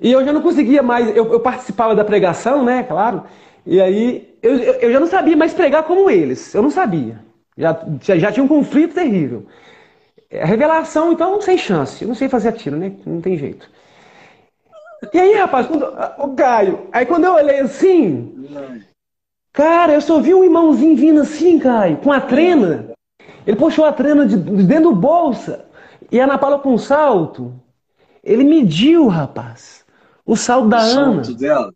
[0.00, 1.08] E eu já não conseguia mais.
[1.16, 2.82] Eu, eu participava da pregação, né?
[2.84, 3.24] Claro.
[3.66, 6.54] E aí eu, eu já não sabia mais pregar como eles.
[6.54, 7.20] Eu não sabia.
[7.56, 9.46] Já, já, já tinha um conflito terrível.
[10.32, 12.02] A revelação, então, sem chance.
[12.02, 12.92] Eu não sei fazer aquilo, né?
[13.04, 13.68] Não tem jeito.
[15.12, 15.84] E aí, rapaz, quando,
[16.18, 18.48] o Caio, aí quando eu olhei assim,
[19.52, 22.90] cara, eu só vi um irmãozinho vindo assim, Caio, com a trena.
[23.46, 25.66] Ele puxou a trena de, de dentro do bolsa
[26.10, 27.54] e a Ana Paula com um salto.
[28.22, 29.77] Ele mediu, rapaz,
[30.28, 31.22] o salto da O Ana.
[31.22, 31.72] dela.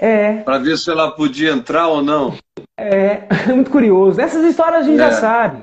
[0.00, 2.36] É, Para ver se ela podia entrar ou não.
[2.76, 3.22] é,
[3.54, 4.20] muito curioso.
[4.20, 5.10] Essas histórias a gente É.
[5.10, 5.60] já sabe.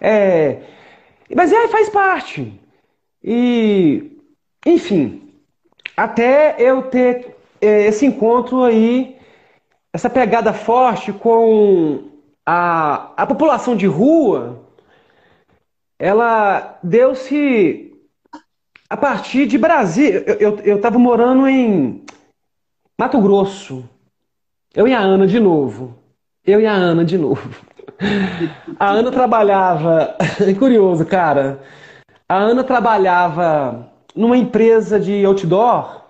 [0.00, 0.62] É,
[1.34, 2.58] mas é, faz parte.
[3.22, 4.10] E,
[4.66, 5.30] enfim,
[5.96, 9.16] até eu ter é, esse encontro aí,
[9.92, 12.04] essa pegada forte com
[12.46, 14.58] a, a população de rua,
[15.98, 17.89] ela deu-se
[18.90, 20.24] a partir de Brasília.
[20.40, 22.04] Eu estava morando em
[22.98, 23.88] Mato Grosso.
[24.74, 25.96] Eu e a Ana de novo.
[26.44, 27.48] Eu e a Ana de novo.
[28.78, 30.16] A Ana trabalhava.
[30.44, 31.60] É curioso, cara.
[32.28, 36.00] A Ana trabalhava numa empresa de outdoor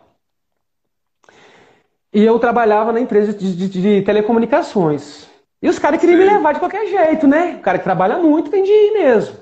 [2.13, 5.29] e eu trabalhava na empresa de, de- de telecomunicações.
[5.63, 6.33] E os caras queriam me Sim.
[6.35, 7.57] levar de qualquer jeito, né?
[7.59, 9.37] O cara que trabalha muito tem de ir mesmo.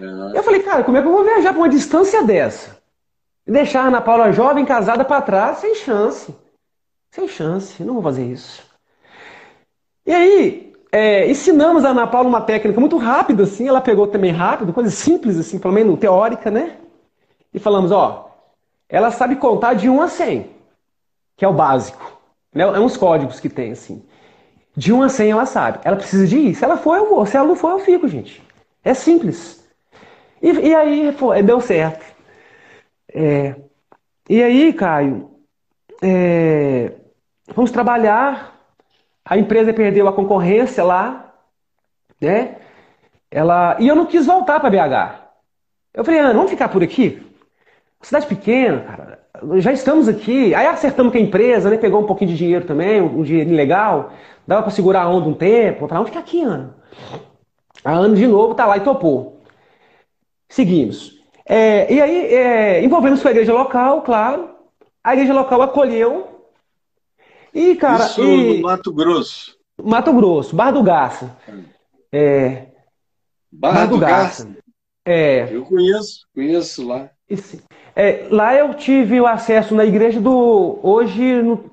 [0.00, 0.38] É.
[0.38, 2.80] Eu falei, cara, como é que eu vou viajar para uma distância dessa?
[3.46, 6.34] Deixar a Ana Paula jovem, casada para trás, sem chance.
[7.10, 8.62] Sem chance, não vou fazer isso.
[10.06, 14.32] E aí, é, ensinamos a Ana Paula uma técnica muito rápida, assim, ela pegou também
[14.32, 16.78] rápido, coisa simples, assim, pelo menos teórica, né?
[17.52, 18.30] E falamos, ó,
[18.88, 20.50] ela sabe contar de 1 a 100,
[21.36, 22.18] que é o básico.
[22.54, 22.62] Né?
[22.62, 24.04] É uns códigos que tem, assim.
[24.76, 25.80] De 1 a 100 ela sabe.
[25.84, 26.54] Ela precisa de ir.
[26.54, 27.26] Se ela for, eu vou.
[27.26, 28.42] Se ela não for, eu fico, gente.
[28.84, 29.61] É simples.
[30.42, 32.04] E, e aí, foi, deu certo.
[33.14, 33.54] É,
[34.28, 35.30] e aí, Caio,
[36.02, 36.92] é,
[37.54, 38.52] vamos trabalhar.
[39.24, 41.32] A empresa perdeu a concorrência lá,
[42.20, 42.56] né?
[43.30, 45.22] Ela, e eu não quis voltar para BH.
[45.94, 47.22] Eu falei, Ana, vamos ficar por aqui?
[48.00, 49.22] Cidade pequena, cara.
[49.60, 50.54] Já estamos aqui.
[50.54, 51.76] Aí acertamos com a empresa, né?
[51.76, 54.12] Pegou um pouquinho de dinheiro também, um dinheiro legal.
[54.46, 55.86] Dava para segurar a onda um tempo.
[55.86, 56.74] Falei, vamos ficar aqui, Ana.
[57.84, 59.31] A Ana de novo tá lá e topou.
[60.52, 61.18] Seguimos.
[61.46, 64.50] É, e aí, é, envolvemos com a igreja local, claro.
[65.02, 66.46] A igreja local acolheu.
[67.54, 68.04] E, cara.
[68.04, 68.58] Isso e...
[68.58, 69.56] no Mato Grosso.
[69.82, 71.34] Mato Grosso, Bar do Garça.
[72.12, 72.66] É.
[73.50, 74.44] Barra, Barra do, do Garça.
[74.44, 74.62] Garça.
[75.06, 75.48] É.
[75.50, 77.08] Eu conheço, conheço lá.
[77.96, 80.78] É, lá eu tive o acesso na igreja do.
[80.82, 81.64] Hoje, no,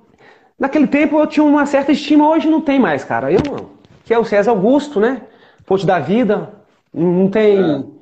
[0.57, 3.29] naquele tempo eu tinha uma certa estima, hoje não tem mais, cara.
[3.29, 3.71] Eu não.
[4.05, 5.21] Que é o César Augusto, né?
[5.65, 6.53] Fonte da vida.
[6.93, 7.98] Não tem é.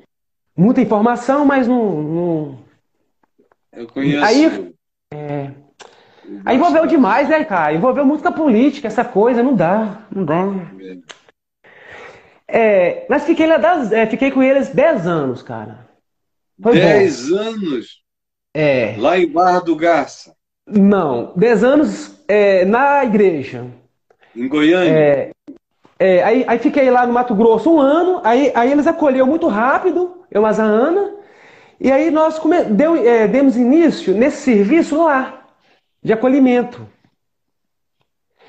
[0.57, 2.01] Muita informação, mas não.
[2.01, 2.59] não...
[3.71, 4.25] Eu conheço.
[4.25, 4.73] Aí,
[5.13, 5.51] é...
[6.43, 7.73] Aí envolveu demais, né, cara?
[7.73, 10.01] Envolveu muito com a política, essa coisa, não dá.
[10.13, 10.43] Não dá.
[12.47, 15.87] É, mas fiquei, lá das, é, fiquei com eles 10 anos, cara.
[16.61, 17.37] Foi dez bom.
[17.37, 18.01] anos?
[18.53, 18.95] É.
[18.97, 20.33] Lá em Barra do Garça?
[20.65, 23.65] Não, dez anos é, na igreja.
[24.35, 24.91] Em Goiânia?
[24.91, 25.31] É,
[25.99, 29.47] é, aí, aí fiquei lá no Mato Grosso um ano, aí, aí eles acolheu muito
[29.47, 31.13] rápido, eu mas a Ana,
[31.79, 35.45] e aí nós come, deu, é, demos início nesse serviço lá,
[36.03, 36.87] de acolhimento.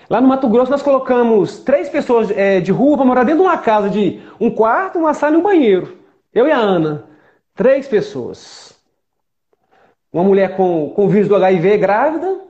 [0.09, 3.49] Lá no Mato Grosso nós colocamos três pessoas é, de rua para morar dentro de
[3.49, 5.99] uma casa de um quarto, uma sala e um banheiro.
[6.33, 7.05] Eu e a Ana.
[7.55, 8.79] Três pessoas.
[10.11, 12.41] Uma mulher com, com vírus do HIV grávida,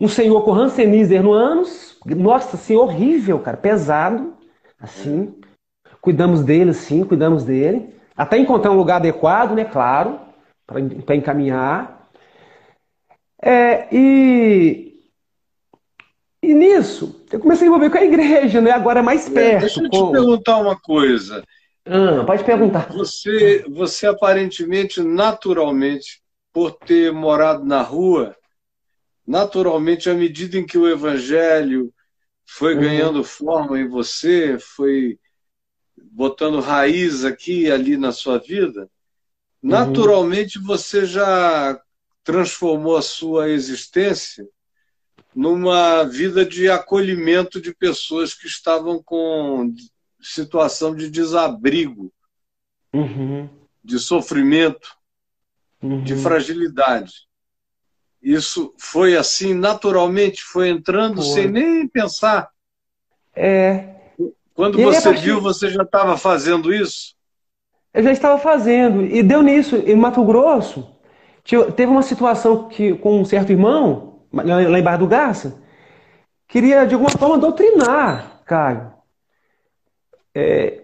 [0.00, 1.98] um senhor com Hansenízer no ânus.
[2.06, 4.34] Nossa, assim, horrível, cara, pesado.
[4.80, 5.34] Assim.
[6.00, 7.94] Cuidamos dele, sim, cuidamos dele.
[8.16, 9.64] Até encontrar um lugar adequado, né?
[9.64, 10.20] Claro,
[10.66, 12.08] para encaminhar.
[13.42, 14.94] É, e,
[16.42, 18.70] e nisso, eu comecei a envolver com a igreja, né?
[18.70, 19.60] Agora mais perto.
[19.60, 21.42] Deixa eu te perguntar uma coisa.
[21.86, 22.90] Ah, pode perguntar.
[22.92, 26.22] Você, você aparentemente, naturalmente,
[26.52, 28.34] por ter morado na rua,
[29.26, 31.92] naturalmente, à medida em que o evangelho
[32.46, 32.80] foi uhum.
[32.80, 35.18] ganhando forma em você, foi
[36.14, 38.82] botando raiz aqui e ali na sua vida,
[39.62, 39.70] uhum.
[39.70, 41.80] naturalmente você já
[42.22, 44.48] transformou a sua existência
[45.34, 49.74] numa vida de acolhimento de pessoas que estavam com
[50.22, 52.12] situação de desabrigo,
[52.92, 53.48] uhum.
[53.82, 54.96] de sofrimento,
[55.82, 56.04] uhum.
[56.04, 57.26] de fragilidade.
[58.22, 61.32] Isso foi assim naturalmente, foi entrando foi.
[61.32, 62.48] sem nem pensar.
[63.34, 63.93] É.
[64.54, 67.14] Quando e você viu, você já estava fazendo isso?
[67.92, 69.04] Eu já estava fazendo.
[69.04, 69.76] E deu nisso.
[69.76, 70.88] Em Mato Grosso,
[71.76, 75.60] teve uma situação que, com um certo irmão, lá em Barra do Garça,
[76.48, 78.92] queria de alguma forma doutrinar Caio.
[80.34, 80.82] É,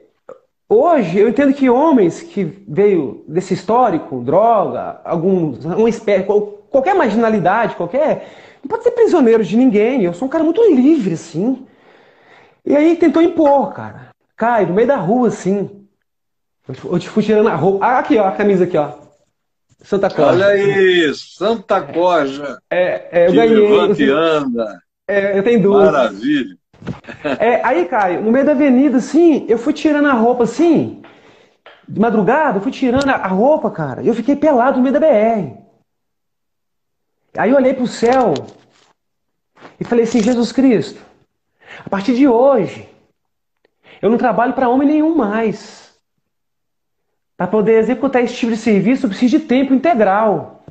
[0.68, 7.76] hoje, eu entendo que homens que veio desse histórico, droga, algum, uma espécie, qualquer marginalidade,
[7.76, 8.32] qualquer.
[8.62, 10.02] Não pode ser prisioneiro de ninguém.
[10.02, 11.66] Eu sou um cara muito livre, assim.
[12.64, 14.10] E aí tentou impor, cara.
[14.36, 15.86] Cai, no meio da rua, assim.
[16.84, 17.84] Eu te fui tirando a roupa.
[17.84, 18.92] Ah, aqui, ó, a camisa aqui, ó.
[19.82, 20.32] Santa Corja.
[20.32, 22.58] Olha aí, Santa Corja.
[22.70, 23.70] É, é eu ganhei.
[23.70, 24.82] Levanta e anda.
[25.08, 25.90] É, eu tenho duas.
[25.90, 26.56] Maravilha.
[27.38, 31.02] É, aí, Caio, no meio da avenida, assim, eu fui tirando a roupa, assim,
[31.88, 35.00] de madrugada, eu fui tirando a roupa, cara, e eu fiquei pelado no meio da
[35.00, 35.58] BR.
[37.36, 38.34] Aí eu olhei pro céu
[39.78, 41.00] e falei assim, Jesus Cristo,
[41.84, 42.88] a partir de hoje,
[44.00, 45.98] eu não trabalho para homem nenhum mais.
[47.36, 50.64] Para poder executar esse tipo de serviço, eu preciso de tempo integral.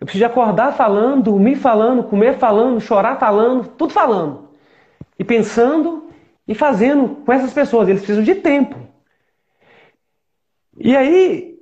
[0.00, 4.48] Eu preciso de acordar falando, dormir falando, comer falando, chorar falando, tudo falando
[5.18, 6.10] e pensando
[6.46, 7.88] e fazendo com essas pessoas.
[7.88, 8.76] Eles precisam de tempo.
[10.78, 11.58] E aí,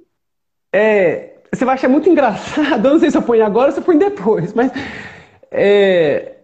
[0.73, 2.87] é, você vai achar muito engraçado.
[2.87, 4.71] Eu não sei se eu ponho agora ou se eu ponho depois, mas
[5.51, 6.37] é,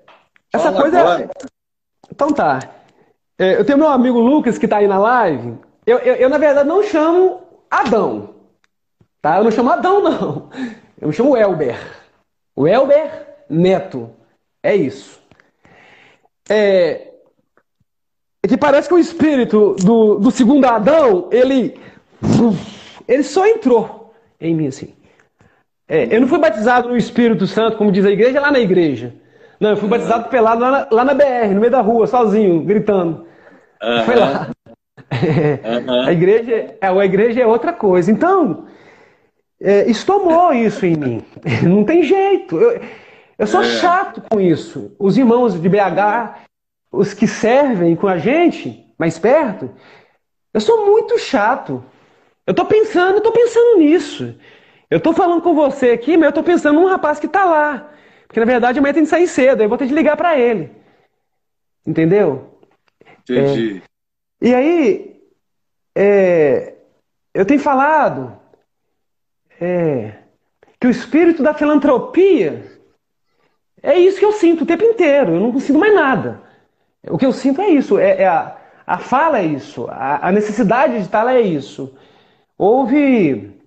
[0.52, 1.00] essa Fala coisa.
[1.00, 1.30] Agora.
[2.12, 2.58] Então tá.
[3.38, 5.56] É, eu tenho meu amigo Lucas que está aí na live.
[5.86, 8.34] Eu, eu, eu, na verdade, não chamo Adão.
[9.22, 9.38] Tá?
[9.38, 10.50] Eu não chamo Adão, não.
[11.00, 11.78] Eu me chamo Elber.
[12.54, 14.10] O Elber Neto.
[14.62, 15.20] É isso.
[16.50, 17.12] É,
[18.42, 21.80] é que parece que o espírito do, do segundo Adão, ele,
[23.08, 24.94] ele só entrou em mim assim.
[25.88, 29.14] É, eu não fui batizado no Espírito Santo, como diz a igreja, lá na igreja.
[29.62, 32.64] Não, eu fui batizado pelado lá na, lá na BR, no meio da rua, sozinho,
[32.64, 33.28] gritando.
[33.80, 34.04] Uhum.
[34.04, 34.48] Foi lá.
[34.48, 36.02] Uhum.
[36.04, 38.10] A, igreja, é, a igreja é outra coisa.
[38.10, 38.66] Então,
[39.60, 41.24] é, isso tomou isso em mim.
[41.62, 42.58] Não tem jeito.
[42.58, 42.80] Eu,
[43.38, 43.64] eu sou é.
[43.64, 44.96] chato com isso.
[44.98, 46.40] Os irmãos de BH,
[46.90, 49.70] os que servem com a gente, mais perto,
[50.52, 51.84] eu sou muito chato.
[52.44, 54.34] Eu tô pensando, eu tô pensando nisso.
[54.90, 57.92] Eu tô falando com você aqui, mas eu tô pensando num rapaz que tá lá.
[58.32, 60.38] Porque na verdade amanhã tem que sair cedo, aí eu vou ter que ligar para
[60.38, 60.70] ele.
[61.86, 62.58] Entendeu?
[63.28, 63.82] Entendi.
[64.40, 65.22] É, e aí,
[65.94, 66.72] é,
[67.34, 68.34] eu tenho falado
[69.60, 70.14] é,
[70.80, 72.64] que o espírito da filantropia
[73.82, 75.34] é isso que eu sinto o tempo inteiro.
[75.34, 76.40] Eu não consigo mais nada.
[77.10, 77.98] O que eu sinto é isso.
[77.98, 79.86] É, é a, a fala é isso.
[79.90, 81.94] A, a necessidade de estar é isso.
[82.56, 83.61] Houve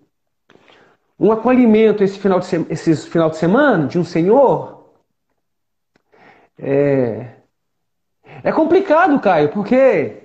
[1.20, 4.92] um acolhimento esse final de, esse final de semana de um senhor.
[6.58, 7.28] É,
[8.44, 10.22] é complicado, Caio, porque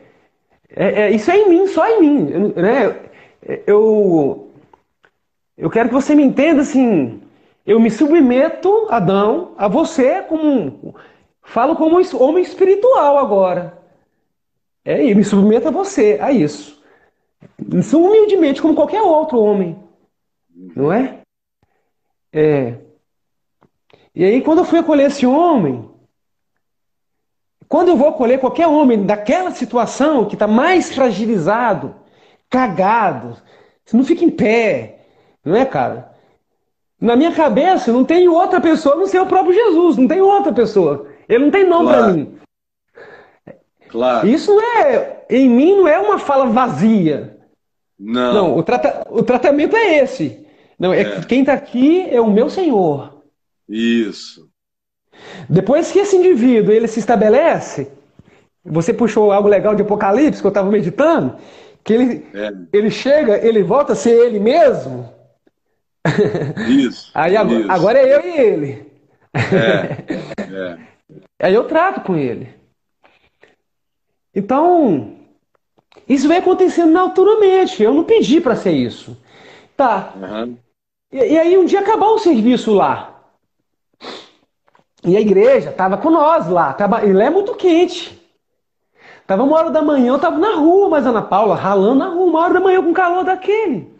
[0.74, 2.52] é, é, isso é em mim, só em mim.
[2.56, 3.10] Né?
[3.66, 4.50] Eu,
[5.56, 7.22] eu quero que você me entenda assim.
[7.66, 10.94] Eu me submeto, Adão, a você como.
[11.42, 13.78] Falo como homem espiritual agora.
[14.84, 16.80] É, e me submeto a você, a isso.
[17.58, 19.76] Humildemente, como qualquer outro homem.
[20.54, 21.20] Não é?
[22.32, 22.76] É.
[24.14, 25.88] E aí, quando eu fui acolher esse homem,
[27.68, 31.94] quando eu vou acolher qualquer homem daquela situação que está mais fragilizado,
[32.48, 33.36] cagado,
[33.84, 35.06] você não fica em pé,
[35.44, 36.10] não é, cara?
[37.00, 40.52] Na minha cabeça não tem outra pessoa não ser o próprio Jesus, não tem outra
[40.52, 41.08] pessoa.
[41.28, 42.02] Ele não tem nome claro.
[42.02, 42.38] para mim.
[43.88, 44.28] Claro.
[44.28, 47.39] Isso não é, em mim não é uma fala vazia.
[48.00, 48.32] Não.
[48.32, 50.46] Não, o, trata, o tratamento é esse.
[50.78, 51.20] Não, é, é.
[51.20, 53.22] quem está aqui é o meu Senhor.
[53.68, 54.48] Isso.
[55.46, 57.92] Depois que esse indivíduo ele se estabelece,
[58.64, 61.36] você puxou algo legal de Apocalipse que eu estava meditando,
[61.84, 62.50] que ele, é.
[62.72, 65.12] ele chega, ele volta a ser ele mesmo.
[66.66, 67.10] Isso.
[67.14, 67.70] Aí agora, isso.
[67.70, 68.92] agora é eu e ele.
[69.34, 70.78] É, é.
[71.38, 72.48] Aí eu trato com ele.
[74.34, 75.19] Então,
[76.10, 77.80] isso vem acontecendo naturalmente.
[77.80, 79.16] Eu não pedi para ser isso.
[79.76, 80.12] Tá.
[80.16, 80.56] Uhum.
[81.12, 83.22] E, e aí um dia acabar o serviço lá.
[85.04, 86.72] E a igreja estava com nós lá.
[86.72, 88.20] Tava, e lá é muito quente.
[89.24, 92.26] Tava uma hora da manhã, eu tava na rua, mas Ana Paula, ralando na rua,
[92.26, 93.94] uma hora da manhã com calor daquele.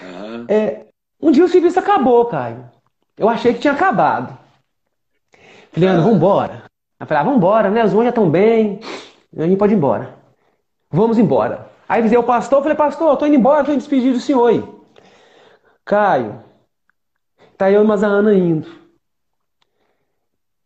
[0.00, 0.46] Uhum.
[0.48, 0.86] É,
[1.20, 2.70] um dia o serviço acabou, Caio.
[3.18, 4.38] Eu achei que tinha acabado.
[5.72, 6.62] Falei, Ana, vambora.
[7.00, 7.84] Eu falei, ah, vambora, né?
[7.84, 8.78] Os mãos já estão bem.
[9.36, 10.15] A gente pode ir embora.
[10.96, 11.68] Vamos embora.
[11.86, 14.46] Aí avisei o pastor, falei, pastor, eu tô indo embora, tô indo despedir do senhor
[14.46, 14.64] aí.
[15.84, 16.42] Caio,
[17.56, 18.66] tá eu e mais a Ana indo.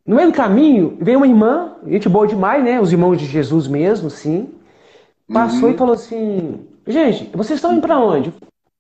[0.06, 2.80] No meio do caminho, veio uma irmã, gente boa demais, né?
[2.80, 4.54] Os irmãos de Jesus mesmo, sim.
[5.32, 5.74] Passou uhum.
[5.74, 8.32] e falou assim: Gente, vocês estão indo para onde?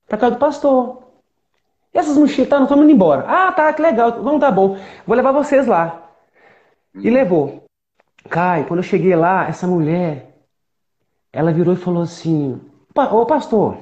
[0.08, 1.02] Para casa do pastor.
[1.92, 3.24] E essas mochilas, tá, não estamos indo embora.
[3.26, 4.22] Ah, tá, que legal.
[4.22, 4.78] Vamos, tá bom.
[5.06, 6.10] Vou levar vocês lá.
[6.94, 7.02] Uhum.
[7.02, 7.64] E levou.
[8.28, 10.29] Caio, quando eu cheguei lá, essa mulher,
[11.32, 12.60] ela virou e falou assim:
[12.94, 13.76] Ô pastor,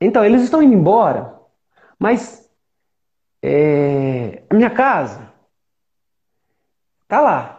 [0.00, 1.34] então, eles estão indo embora,
[1.98, 2.48] mas
[3.42, 5.30] é, a minha casa
[7.06, 7.56] tá lá.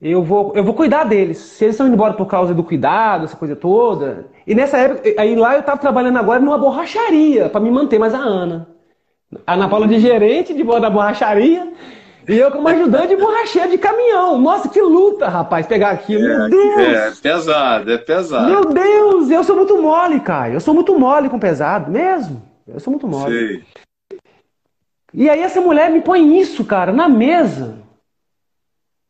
[0.00, 1.38] Eu vou, eu vou cuidar deles.
[1.38, 4.26] Se eles estão indo embora por causa do cuidado, essa coisa toda.
[4.46, 8.14] E nessa época, aí lá eu estava trabalhando agora numa borracharia para me manter mais
[8.14, 8.68] a Ana.
[9.46, 11.72] A Ana Paula de gerente de da borracharia.
[12.28, 14.38] E eu como ajudante de borracheiro de caminhão.
[14.38, 16.24] Nossa, que luta, rapaz, pegar aquilo.
[16.24, 16.78] É, Meu Deus!
[16.78, 18.48] É, é pesado, é pesado.
[18.48, 20.54] Meu Deus, eu sou muito mole, Caio.
[20.54, 22.42] Eu sou muito mole com pesado, mesmo.
[22.66, 23.32] Eu sou muito mole.
[23.32, 24.20] Sei.
[25.14, 27.78] E aí essa mulher me põe isso, cara, na mesa.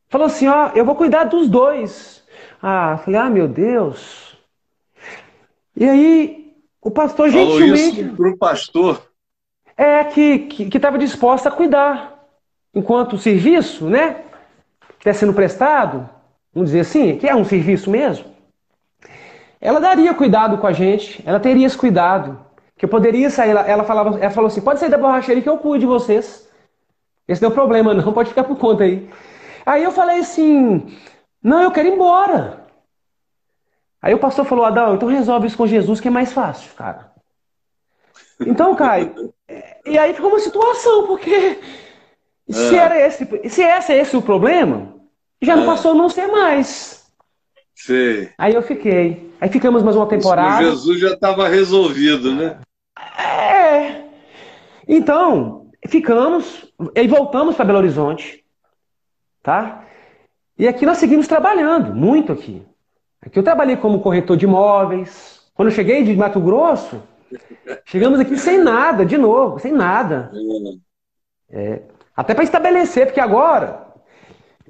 [0.08, 2.22] Falou assim, ó, eu vou cuidar dos dois.
[2.62, 4.36] Ah, falei, ah, meu Deus.
[5.76, 7.96] E aí o pastor Falou gentilmente...
[7.96, 9.02] Falou isso pro pastor.
[9.76, 12.11] É, que estava que, que disposta a cuidar
[12.74, 14.22] enquanto serviço, né?
[14.98, 16.08] Que está sendo prestado,
[16.54, 18.32] vamos dizer assim, que é um serviço mesmo.
[19.60, 22.40] Ela daria cuidado com a gente, ela teria esse cuidado.
[22.76, 25.48] Que eu poderia sair, ela, ela, falava, ela falou assim: pode sair da borracharia que
[25.48, 26.48] eu cuido de vocês.
[27.28, 29.08] Esse não é o problema, não, pode ficar por conta aí.
[29.64, 30.98] Aí eu falei assim:
[31.40, 32.66] não, eu quero ir embora.
[34.00, 37.12] Aí o pastor falou: Adão, então resolve isso com Jesus que é mais fácil, cara.
[38.40, 39.32] Então, Caio,
[39.86, 41.60] e aí ficou uma situação, porque
[42.50, 42.78] se, é.
[42.78, 44.94] era esse, se esse é esse o problema,
[45.40, 45.66] já não é.
[45.66, 47.06] passou a não ser mais.
[47.74, 48.30] Sei.
[48.38, 49.32] Aí eu fiquei.
[49.40, 50.62] Aí ficamos mais uma temporada.
[50.62, 52.60] Isso Jesus já estava resolvido, né?
[53.18, 54.04] É.
[54.86, 58.44] Então, ficamos, e voltamos para Belo Horizonte,
[59.42, 59.84] tá?
[60.58, 62.62] E aqui nós seguimos trabalhando, muito aqui.
[63.20, 65.40] Aqui eu trabalhei como corretor de imóveis.
[65.54, 67.02] Quando eu cheguei de Mato Grosso,
[67.84, 70.30] chegamos aqui sem nada, de novo, sem nada.
[71.50, 71.82] É,
[72.16, 73.86] até para estabelecer, porque agora,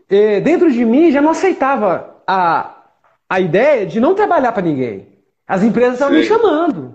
[0.09, 2.71] é, dentro de mim, já não aceitava a,
[3.29, 5.09] a ideia de não trabalhar para ninguém.
[5.47, 6.95] As empresas estavam me chamando,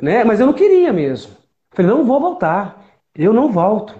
[0.00, 0.24] né?
[0.24, 1.32] mas eu não queria mesmo.
[1.70, 2.84] Falei, não vou voltar,
[3.14, 3.94] eu não volto.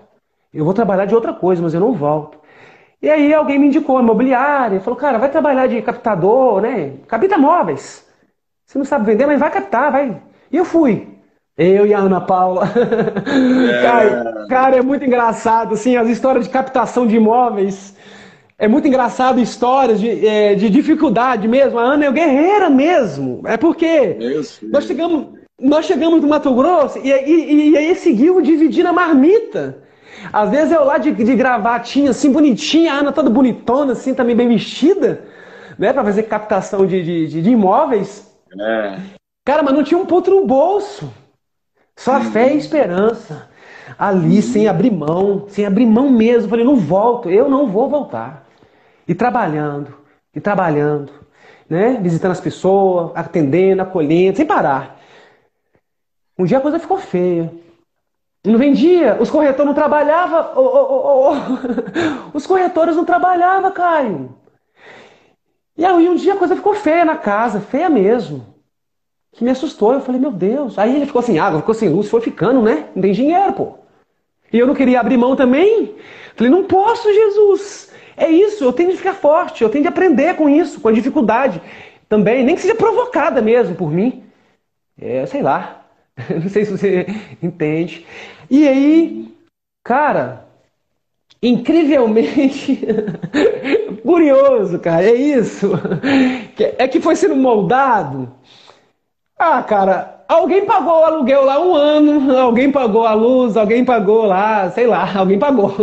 [0.53, 2.39] Eu vou trabalhar de outra coisa, mas eu não volto.
[3.01, 6.95] E aí alguém me indicou imobiliária, falou, cara, vai trabalhar de captador, né?
[7.07, 8.07] Capta móveis.
[8.67, 10.21] Você não sabe vender, mas vai captar, vai.
[10.51, 11.18] E eu fui.
[11.59, 12.69] Eu e a Ana Paula.
[13.69, 13.83] É.
[13.83, 17.97] Cara, cara, é muito engraçado, assim, as histórias de captação de imóveis.
[18.57, 21.79] É muito engraçado histórias de, é, de dificuldade mesmo.
[21.79, 23.43] A Ana é guerreira mesmo.
[23.45, 24.17] É porque
[24.71, 25.27] nós chegamos,
[25.61, 29.79] nós chegamos no Mato Grosso e, e, e aí seguiu dividindo a marmita.
[30.33, 34.35] Às vezes eu lá de, de gravatinha, assim, bonitinha, a Ana toda bonitona, assim, também
[34.35, 35.25] bem vestida,
[35.79, 38.29] né, para fazer captação de, de, de imóveis.
[38.61, 38.99] É.
[39.45, 41.09] Cara, mas não tinha um ponto no bolso.
[41.99, 43.51] Só fé e esperança.
[43.99, 46.49] Ali, sem abrir mão, sem abrir mão mesmo.
[46.49, 48.47] falei, não volto, eu não vou voltar.
[49.07, 49.93] E trabalhando,
[50.33, 51.13] e trabalhando,
[51.69, 51.99] né?
[52.01, 55.01] Visitando as pessoas, atendendo, acolhendo, sem parar.
[56.39, 57.53] Um dia a coisa ficou feia.
[58.47, 60.53] Não vendia, os corretores não trabalhavam.
[60.55, 64.37] Oh, oh, oh, os corretores não trabalhavam, Caio.
[65.77, 68.58] E aí um dia a coisa ficou feia na casa, feia mesmo.
[69.33, 69.93] Que me assustou.
[69.93, 70.79] Eu falei, meu Deus.
[70.79, 72.87] Aí ele ficou sem água, ficou sem luz, foi ficando, né?
[72.95, 73.75] Não tem dinheiro, pô.
[74.53, 75.95] E eu não queria abrir mão também.
[76.35, 77.93] Falei, não posso, Jesus.
[78.17, 80.93] É isso, eu tenho de ficar forte, eu tenho de aprender com isso, com a
[80.93, 81.63] dificuldade
[82.09, 84.25] também, nem que seja provocada mesmo por mim.
[85.01, 85.85] É, sei lá.
[86.31, 87.07] Não sei se você
[87.41, 88.05] entende.
[88.51, 89.33] E aí,
[89.85, 90.49] cara,
[91.41, 92.81] incrivelmente
[94.03, 95.71] curioso, cara, é isso.
[96.77, 98.33] É que foi sendo moldado.
[99.39, 104.27] Ah, cara, alguém pagou o aluguel lá um ano, alguém pagou a luz, alguém pagou
[104.27, 105.75] lá, sei lá, alguém pagou.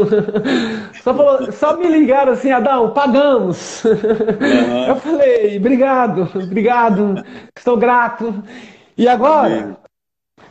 [1.02, 3.84] Só, falou, só me ligaram assim, Adão, pagamos.
[3.84, 4.88] Uhum.
[4.88, 7.24] Eu falei, obrigado, obrigado,
[7.56, 8.44] estou grato.
[8.98, 9.78] E agora?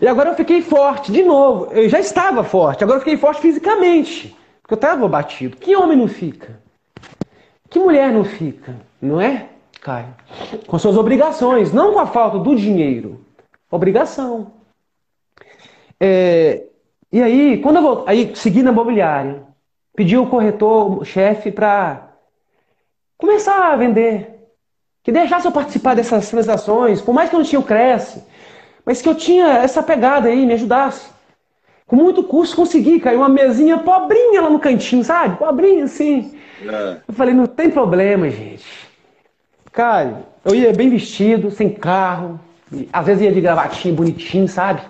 [0.01, 1.73] E agora eu fiquei forte, de novo.
[1.73, 4.37] Eu já estava forte, agora eu fiquei forte fisicamente.
[4.63, 5.57] Porque eu estava batido.
[5.57, 6.61] Que homem não fica?
[7.69, 8.77] Que mulher não fica?
[9.03, 9.49] Não é,
[9.85, 10.15] Caio?
[10.67, 13.23] Com suas obrigações, não com a falta do dinheiro.
[13.71, 14.53] Obrigação.
[16.01, 16.65] É,
[17.13, 19.43] e aí, quando eu vou, aí segui na imobiliária,
[19.95, 22.09] pedi o corretor, o chefe, para
[23.19, 24.31] começar a vender.
[25.03, 28.25] Que deixasse eu participar dessas transações, por mais que eu não tinha o Cresce,
[28.87, 31.11] mas que eu tinha essa pegada aí, me ajudasse.
[31.87, 35.37] Com muito custo consegui, caiu uma mesinha pobrinha lá no cantinho, sabe?
[35.37, 36.35] Pobrinha assim.
[36.63, 37.03] É.
[37.07, 38.94] Eu falei, não tem problema, gente.
[39.75, 42.39] Cara, eu ia bem vestido, sem carro,
[42.93, 44.83] às vezes ia de gravatinha bonitinho, sabe?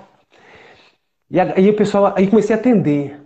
[1.30, 3.18] E aí o pessoal, aí comecei a atender.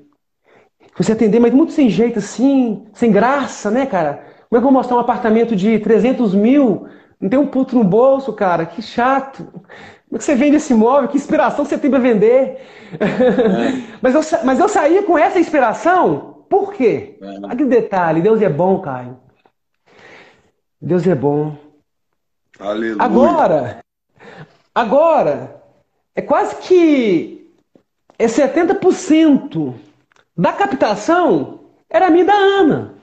[0.93, 4.23] Comecei a atender, mas muito sem jeito assim, sem graça, né, cara?
[4.49, 6.87] Como é que eu vou mostrar um apartamento de 300 mil?
[7.21, 9.45] Não tem um puto no bolso, cara, que chato.
[9.53, 11.09] Como é que você vende esse imóvel?
[11.09, 12.63] Que inspiração você tem para vender?
[12.93, 13.83] É.
[14.01, 17.19] mas, eu, mas eu saí com essa inspiração, por quê?
[17.21, 17.53] É.
[17.53, 19.28] Aquele detalhe, Deus é bom, Caio.
[20.81, 21.57] Deus é bom.
[22.59, 23.03] Aleluia.
[23.03, 23.79] Agora,
[24.75, 25.63] agora,
[26.15, 27.51] é quase que
[28.19, 29.75] é 70%
[30.37, 31.61] da captação
[31.91, 32.95] era minha da Ana.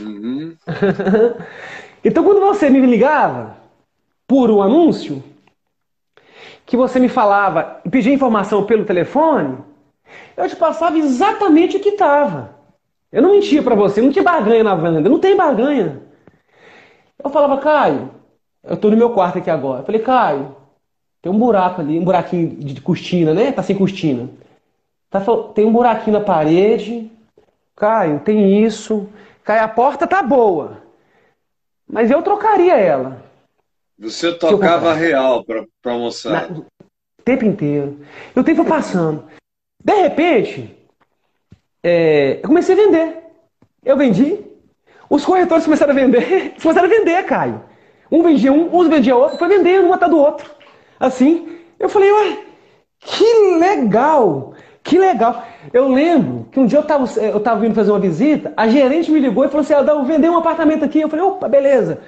[0.00, 0.56] Uhum.
[2.04, 3.56] então, quando você me ligava
[4.26, 5.22] por um anúncio,
[6.66, 9.58] que você me falava e pedia informação pelo telefone,
[10.36, 12.54] eu te passava exatamente o que estava.
[13.10, 16.00] Eu não mentia para você, não tinha barganha na venda, não tem barganha.
[17.22, 18.10] Eu falava, Caio,
[18.62, 19.80] eu tô no meu quarto aqui agora.
[19.80, 20.56] Eu falei, Caio,
[21.22, 23.52] tem um buraco ali, um buraquinho de cortina, né?
[23.52, 24.28] Tá sem cortina.
[25.10, 25.20] Tá,
[25.54, 27.10] tem um buraquinho na parede.
[27.76, 29.08] Caio, tem isso.
[29.44, 30.82] Caio, a porta tá boa.
[31.86, 33.22] Mas eu trocaria ela.
[33.98, 36.50] Você tocava real para mostrar.
[36.50, 36.64] O
[37.22, 38.00] tempo inteiro.
[38.34, 39.24] E o tempo passando.
[39.82, 40.74] De repente,
[41.82, 43.18] é, eu comecei a vender.
[43.84, 44.49] Eu vendi.
[45.10, 46.54] Os corretores começaram a vender.
[46.62, 47.60] Começaram a vender, Caio.
[48.10, 50.48] Um vendia um, um vendia outro, foi vendendo um atrás do outro.
[50.98, 51.58] Assim.
[51.78, 52.38] Eu falei, ué,
[53.00, 53.24] que
[53.58, 54.54] legal!
[54.82, 55.44] Que legal!
[55.72, 59.10] Eu lembro que um dia eu estava eu tava vindo fazer uma visita, a gerente
[59.10, 61.00] me ligou e falou assim: Adão, vendeu um apartamento aqui.
[61.00, 62.00] Eu falei, opa, beleza.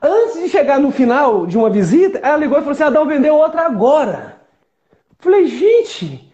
[0.00, 3.34] Antes de chegar no final de uma visita, ela ligou e falou assim: Adão vendeu
[3.34, 4.40] outra agora.
[5.18, 6.32] Falei, gente,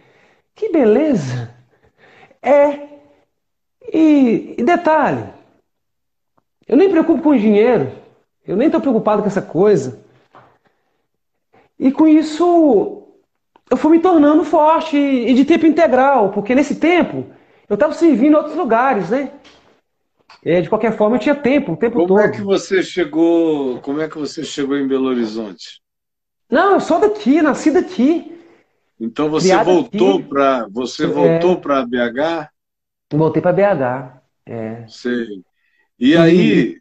[0.55, 1.51] que beleza.
[2.43, 2.93] É.
[3.93, 5.25] E, e detalhe,
[6.67, 7.93] eu nem me preocupo com dinheiro,
[8.47, 10.03] eu nem estou preocupado com essa coisa.
[11.79, 13.03] E com isso,
[13.71, 17.27] eu fui me tornando forte e de tempo integral, porque nesse tempo
[17.69, 19.33] eu estava servindo em outros lugares, né?
[20.45, 22.17] É, de qualquer forma, eu tinha tempo, o tempo como todo.
[22.17, 23.81] Como é que você chegou?
[23.81, 25.81] Como é que você chegou em Belo Horizonte?
[26.51, 28.39] Não, eu sou daqui, nasci daqui.
[29.01, 31.57] Então você voltou para você voltou é...
[31.57, 32.51] para BH?
[33.13, 34.23] Voltei para BH.
[34.47, 34.85] É.
[34.89, 35.43] Sei.
[36.05, 36.81] E aí,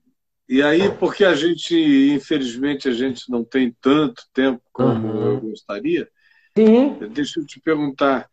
[0.50, 1.76] e aí, porque a gente,
[2.12, 5.26] infelizmente, a gente não tem tanto tempo como uhum.
[5.28, 6.10] eu gostaria.
[6.58, 6.98] Sim.
[7.12, 8.28] Deixa eu te perguntar.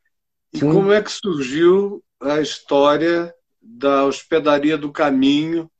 [0.50, 0.72] E Sim.
[0.72, 5.70] como é que surgiu a história da hospedaria do caminho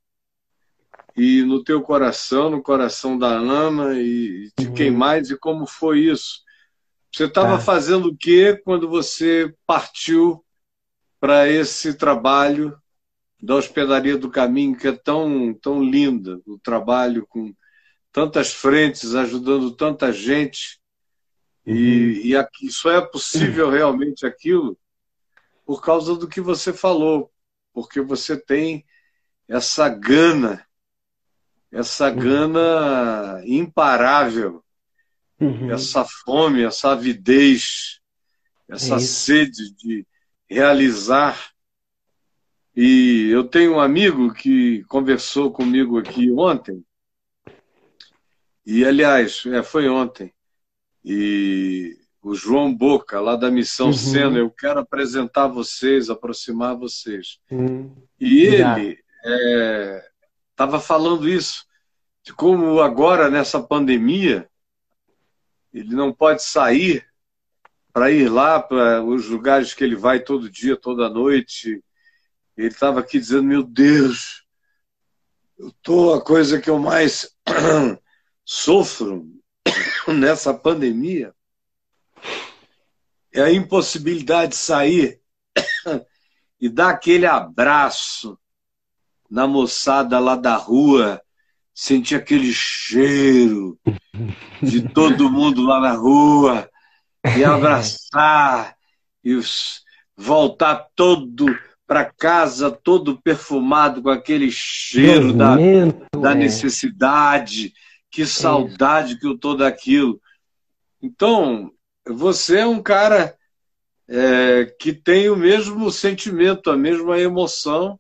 [1.17, 4.75] e no teu coração, no coração da Ana e de uhum.
[4.75, 6.43] quem mais e como foi isso?
[7.11, 7.61] Você estava tá.
[7.61, 10.45] fazendo o que quando você partiu
[11.19, 12.77] para esse trabalho
[13.41, 17.55] da hospedaria do caminho que é tão tão linda, o trabalho com
[18.13, 20.79] tantas frentes, ajudando tanta gente
[21.69, 22.27] e, uhum.
[22.27, 24.79] e aqui, só é possível realmente aquilo
[25.67, 27.31] por causa do que você falou,
[27.75, 28.87] porque você tem
[29.47, 30.67] essa gana,
[31.71, 32.17] essa uhum.
[32.17, 34.65] gana imparável,
[35.39, 35.71] uhum.
[35.71, 38.01] essa fome, essa avidez,
[38.67, 40.07] essa é sede de
[40.49, 41.51] realizar.
[42.81, 46.85] E eu tenho um amigo que conversou comigo aqui ontem,
[48.65, 50.33] e aliás, é, foi ontem,
[51.05, 53.93] e o João Boca, lá da Missão uhum.
[53.95, 57.41] Sena, eu quero apresentar vocês, aproximar vocês.
[57.51, 57.93] Uhum.
[58.21, 59.03] E ele
[60.53, 61.67] estava é, falando isso,
[62.23, 64.49] de como agora, nessa pandemia,
[65.75, 67.05] ele não pode sair
[67.93, 71.83] para ir lá para os lugares que ele vai todo dia, toda noite.
[72.59, 74.45] Ele estava aqui dizendo: Meu Deus,
[75.57, 77.33] eu tô a coisa que eu mais
[78.45, 79.25] sofro
[80.09, 81.33] nessa pandemia
[83.33, 85.21] é a impossibilidade de sair
[86.61, 88.37] e dar aquele abraço
[89.31, 91.23] na moçada lá da rua,
[91.73, 93.79] sentir aquele cheiro
[94.61, 96.69] de todo mundo lá na rua,
[97.37, 98.75] e abraçar,
[99.23, 99.39] e
[100.17, 101.47] voltar todo
[101.89, 105.57] para casa, todo perfumado com aquele cheiro da,
[106.21, 106.35] da é.
[106.35, 107.73] necessidade.
[108.11, 110.21] Que saudade que eu tô daquilo.
[111.03, 111.71] Então,
[112.07, 113.37] você é um cara
[114.09, 117.99] é, que tem o mesmo sentimento, a mesma emoção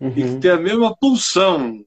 [0.00, 0.08] uhum.
[0.10, 1.84] e que tem a mesma pulsão.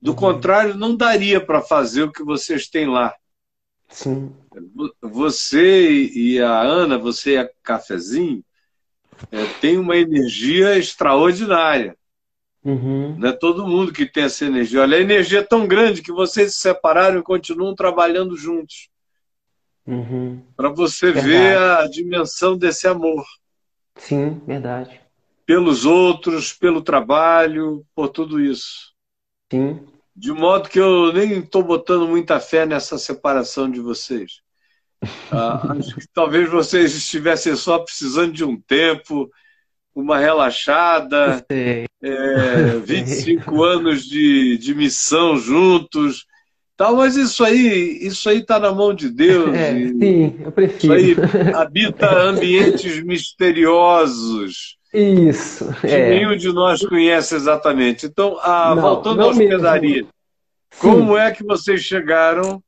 [0.00, 0.16] Do uhum.
[0.16, 3.14] contrário, não daria para fazer o que vocês têm lá.
[3.88, 4.32] Sim.
[5.00, 8.44] Você e a Ana, você e a Cafezinho,
[9.30, 11.96] é, tem uma energia extraordinária.
[12.64, 13.16] Uhum.
[13.18, 14.82] Não é todo mundo que tem essa energia.
[14.82, 18.88] Olha, a energia é tão grande que vocês se separaram e continuam trabalhando juntos.
[19.86, 20.42] Uhum.
[20.54, 21.28] Para você verdade.
[21.28, 23.24] ver a dimensão desse amor.
[23.96, 25.00] Sim, verdade.
[25.46, 28.92] Pelos outros, pelo trabalho, por tudo isso.
[29.50, 29.86] Sim.
[30.14, 34.42] De modo que eu nem estou botando muita fé nessa separação de vocês.
[35.30, 39.30] Ah, acho que talvez vocês estivessem só precisando de um tempo,
[39.94, 41.86] uma relaxada, é,
[42.84, 46.26] 25 anos de, de missão juntos,
[46.78, 49.52] Tal, mas isso aí, isso aí está na mão de Deus.
[49.52, 50.96] É, sim, eu prefiro.
[50.96, 54.78] Isso aí habita ambientes misteriosos.
[54.94, 55.74] Isso.
[55.80, 56.08] Que é.
[56.10, 58.06] nenhum de nós conhece exatamente.
[58.06, 60.06] Então, a, não, voltando não à hospedaria,
[60.78, 62.62] como é que vocês chegaram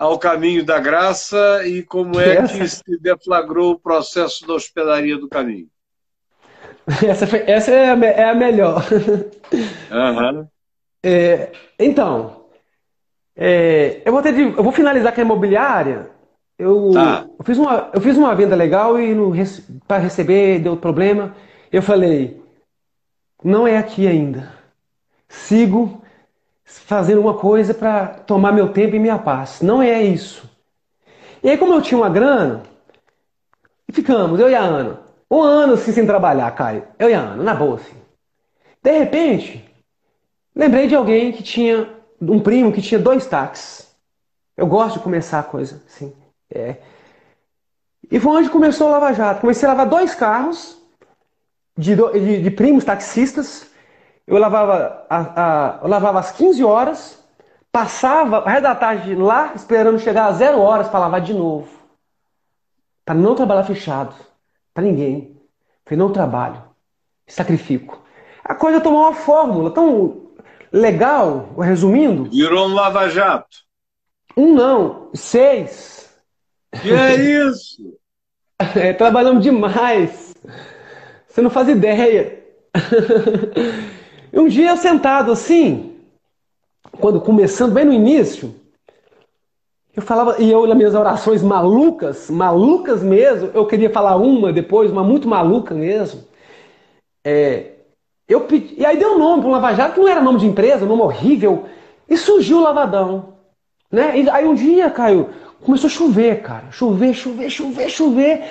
[0.00, 2.56] ao caminho da graça e como é essa...
[2.56, 5.68] que se deflagrou o processo da hospedaria do caminho?
[7.06, 8.82] Essa, foi, essa é, a, é a melhor.
[9.52, 10.48] Uhum.
[11.04, 12.46] É, então,
[13.36, 16.10] é, eu, vou ter de, eu vou finalizar com a imobiliária.
[16.58, 17.26] Eu, tá.
[17.38, 19.14] eu, fiz, uma, eu fiz uma venda legal e
[19.86, 21.36] para receber deu problema.
[21.70, 22.42] Eu falei,
[23.44, 24.50] não é aqui ainda.
[25.28, 25.99] Sigo
[26.86, 29.60] fazendo uma coisa para tomar meu tempo e minha paz.
[29.60, 30.48] Não é isso.
[31.42, 32.62] E aí, como eu tinha uma grana,
[33.90, 35.00] ficamos, eu e a Ana.
[35.30, 36.84] Um ano assim sem trabalhar, Caio.
[36.98, 37.96] Eu e a Ana, na boa, assim.
[38.82, 39.64] De repente,
[40.54, 41.88] lembrei de alguém que tinha
[42.20, 43.88] um primo que tinha dois táxis.
[44.56, 46.12] Eu gosto de começar a coisa assim.
[46.52, 46.76] É.
[48.10, 49.40] E foi onde começou o Lava Jato.
[49.40, 50.76] Comecei a lavar dois carros
[51.78, 53.69] de, de, de primos taxistas.
[54.30, 57.18] Eu lavava, a, a, eu lavava às 15 horas,
[57.72, 61.68] passava o resto da tarde lá, esperando chegar a zero horas para lavar de novo.
[63.04, 64.14] Para não trabalhar fechado.
[64.72, 65.36] Para ninguém.
[65.84, 66.62] Falei, não trabalho.
[67.26, 68.00] Sacrifico.
[68.44, 70.30] A coisa tomou uma fórmula tão
[70.70, 72.30] legal, resumindo.
[72.30, 73.56] Virou um lava-jato.
[74.36, 76.08] Um não, seis.
[76.80, 77.98] Que é isso?
[78.76, 80.34] É, trabalhamos demais.
[81.26, 82.44] Você não faz ideia.
[84.32, 85.96] e um dia eu sentado assim,
[87.00, 88.54] quando começando, bem no início,
[89.94, 94.90] eu falava, e eu nas minhas orações malucas, malucas mesmo, eu queria falar uma depois,
[94.90, 96.24] uma muito maluca mesmo.
[97.24, 97.72] É,
[98.28, 100.38] eu pedi, e aí deu um nome para um Lava Jato, que não era nome
[100.38, 101.66] de empresa, nome horrível,
[102.08, 103.34] e surgiu o Lavadão.
[103.90, 104.20] Né?
[104.20, 106.70] E aí um dia, Caio, começou a chover, cara.
[106.70, 108.44] Chover, chover, chover, chover.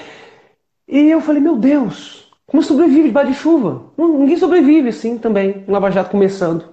[0.87, 2.18] E eu falei, meu Deus,
[2.49, 3.83] como sobrevive debaixo de chuva?
[3.97, 6.65] Ninguém sobrevive assim também, um Lava Jato começando.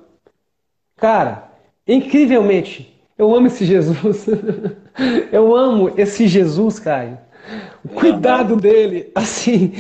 [0.97, 1.51] Cara,
[1.87, 4.27] incrivelmente, eu amo esse Jesus.
[5.31, 7.19] eu amo esse Jesus, Caio.
[7.85, 9.73] O cuidado dele, assim,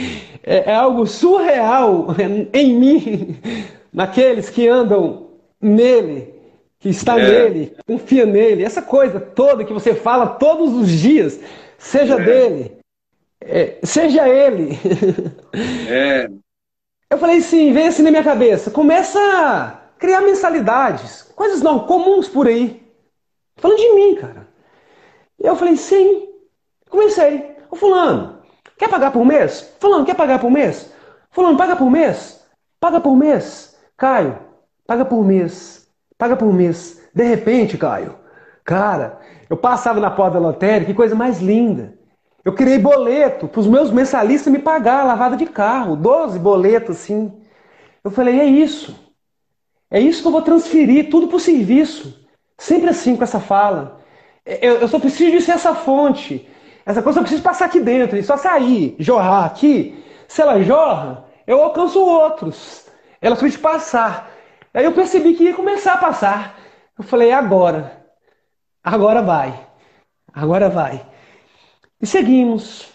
[0.44, 2.08] é, é algo surreal
[2.52, 3.36] em mim,
[3.92, 5.26] naqueles que andam
[5.60, 6.36] nele
[6.78, 7.48] que está é.
[7.48, 11.40] nele, confia nele, essa coisa toda que você fala todos os dias,
[11.78, 12.24] seja é.
[12.24, 12.72] dele,
[13.40, 14.78] é, seja ele.
[15.88, 16.28] É.
[17.08, 22.28] Eu falei assim, vem assim na minha cabeça, começa a criar mensalidades, coisas não comuns
[22.28, 22.82] por aí.
[23.56, 24.48] Falando de mim, cara.
[25.38, 26.28] E eu falei, sim.
[26.90, 27.56] Comecei.
[27.70, 28.42] Ô fulano,
[28.76, 29.74] quer pagar por mês?
[29.80, 30.92] Fulano, quer pagar por mês?
[31.30, 32.44] Fulano, paga por mês?
[32.80, 33.76] Paga por mês.
[33.96, 34.38] Caio,
[34.86, 35.86] paga por mês
[36.18, 37.02] paga por mês.
[37.14, 38.16] De repente, Caio,
[38.64, 39.18] cara,
[39.48, 41.94] eu passava na porta da lotérica, que coisa mais linda.
[42.46, 47.42] Eu criei boleto para os meus mensalistas me pagar lavada de carro, 12 boletos assim.
[48.04, 48.94] Eu falei, é isso.
[49.90, 52.24] É isso que eu vou transferir tudo para o serviço.
[52.56, 54.00] Sempre assim com essa fala.
[54.44, 56.48] Eu, eu só preciso de ser essa fonte.
[56.86, 58.16] Essa coisa eu preciso passar aqui dentro.
[58.16, 60.04] E só sair, jorrar aqui.
[60.28, 62.86] Se ela jorra, eu alcanço outros.
[63.20, 64.30] Ela precisa passar.
[64.72, 66.56] Aí eu percebi que ia começar a passar.
[66.96, 68.06] Eu falei, agora.
[68.84, 69.66] Agora vai.
[70.32, 71.15] Agora vai.
[72.00, 72.88] E seguimos.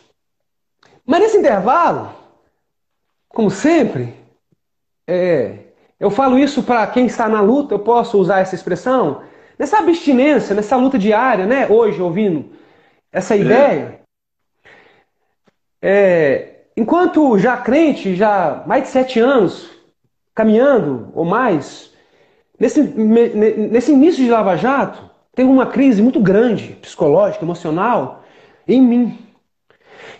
[1.05, 2.13] Mas nesse intervalo,
[3.29, 4.15] como sempre,
[5.07, 5.59] é,
[5.99, 9.23] eu falo isso para quem está na luta, eu posso usar essa expressão,
[9.57, 11.67] nessa abstinência, nessa luta diária, né?
[11.67, 12.51] Hoje, ouvindo
[13.11, 13.39] essa é.
[13.39, 14.01] ideia.
[15.81, 19.69] É, enquanto já crente, já mais de sete anos,
[20.33, 21.91] caminhando ou mais,
[22.59, 28.20] nesse, nesse início de Lava Jato, tem uma crise muito grande, psicológica, emocional,
[28.73, 29.17] em mim.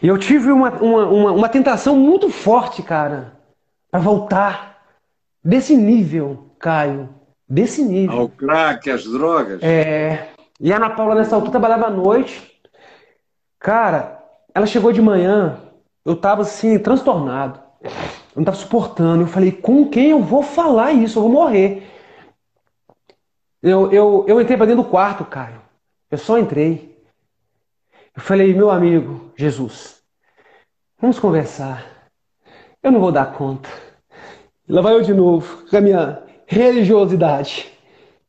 [0.01, 3.33] E eu tive uma, uma, uma, uma tentação muito forte, cara,
[3.89, 4.83] para voltar
[5.43, 7.09] desse nível, Caio.
[7.47, 8.17] Desse nível.
[8.17, 9.61] Ao crack, às drogas.
[9.61, 10.29] É.
[10.59, 12.49] E a Ana Paula, nessa altura, trabalhava à noite.
[13.59, 14.23] Cara,
[14.53, 15.59] ela chegou de manhã,
[16.05, 17.59] eu tava assim, transtornado.
[17.83, 17.91] Eu
[18.35, 19.23] não estava suportando.
[19.23, 21.19] Eu falei, com quem eu vou falar isso?
[21.19, 21.87] Eu vou morrer.
[23.61, 25.61] Eu, eu, eu entrei para dentro do quarto, Caio.
[26.09, 26.90] Eu só entrei.
[28.15, 30.01] Eu falei, meu amigo, Jesus,
[30.99, 32.11] vamos conversar.
[32.83, 33.69] Eu não vou dar conta.
[34.67, 37.71] Lá vai eu de novo, com a minha religiosidade.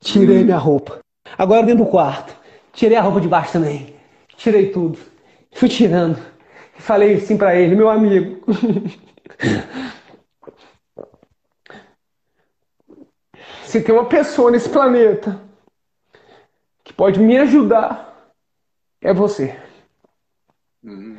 [0.01, 1.01] Tirei minha roupa.
[1.37, 2.37] Agora dentro do quarto.
[2.73, 3.97] Tirei a roupa de baixo também.
[4.37, 4.99] Tirei tudo.
[5.53, 6.19] Fui tirando.
[6.75, 8.41] Falei assim para ele, meu amigo.
[13.65, 15.41] Se tem uma pessoa nesse planeta
[16.85, 18.35] que pode me ajudar,
[19.01, 19.62] é você.
[20.83, 21.19] Uhum.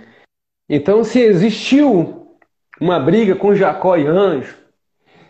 [0.70, 2.38] Então, se existiu
[2.80, 4.58] uma briga com Jacó e anjo,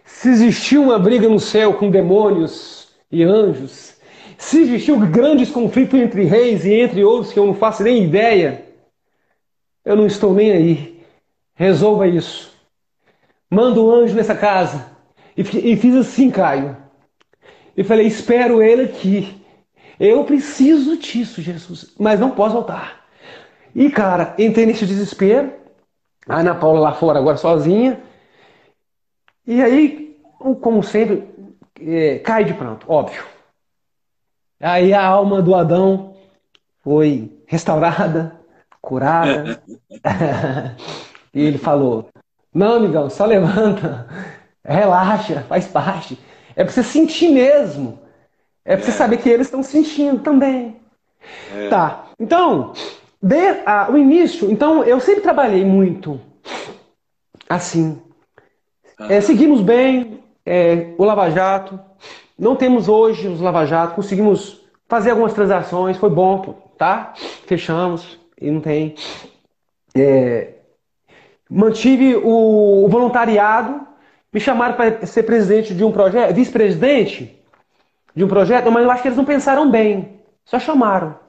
[0.03, 3.97] se existiu uma briga no céu com demônios e anjos,
[4.37, 8.65] se existiu grandes conflitos entre reis e entre outros que eu não faço nem ideia,
[9.85, 11.03] eu não estou nem aí.
[11.55, 12.51] Resolva isso.
[13.49, 14.91] Manda um anjo nessa casa.
[15.35, 16.77] E fiz assim, Caio.
[17.75, 19.41] E falei: espero ele aqui.
[19.99, 21.93] Eu preciso disso, Jesus.
[21.99, 23.02] Mas não posso voltar.
[23.75, 25.53] E, cara, entrei nesse desespero.
[26.27, 28.01] A Ana Paula lá fora, agora sozinha.
[29.45, 30.17] E aí,
[30.61, 31.27] como sempre,
[31.81, 33.23] é, cai de pranto, óbvio.
[34.59, 36.15] Aí a alma do Adão
[36.81, 38.39] foi restaurada,
[38.81, 39.61] curada.
[41.33, 42.09] e ele falou:
[42.53, 44.07] Não, amigão, só levanta,
[44.63, 46.17] relaxa, faz parte.
[46.55, 47.99] É para você sentir mesmo.
[48.63, 50.79] É para você saber que eles estão sentindo também.
[51.53, 51.67] É.
[51.67, 52.05] Tá.
[52.17, 52.71] Então,
[53.23, 56.19] de, ah, o início, então eu sempre trabalhei muito
[57.47, 58.01] assim.
[58.99, 61.79] É, seguimos bem é, o Lava Jato.
[62.37, 67.13] Não temos hoje os Lava Jato, conseguimos fazer algumas transações, foi bom, tá?
[67.47, 68.95] Fechamos e não tem.
[69.95, 70.55] É,
[71.49, 73.87] mantive o, o, voluntariado,
[74.33, 77.41] me chamaram para ser presidente de um projeto, vice-presidente
[78.13, 81.22] de um projeto, mas eu acho que eles não pensaram bem, só chamaram.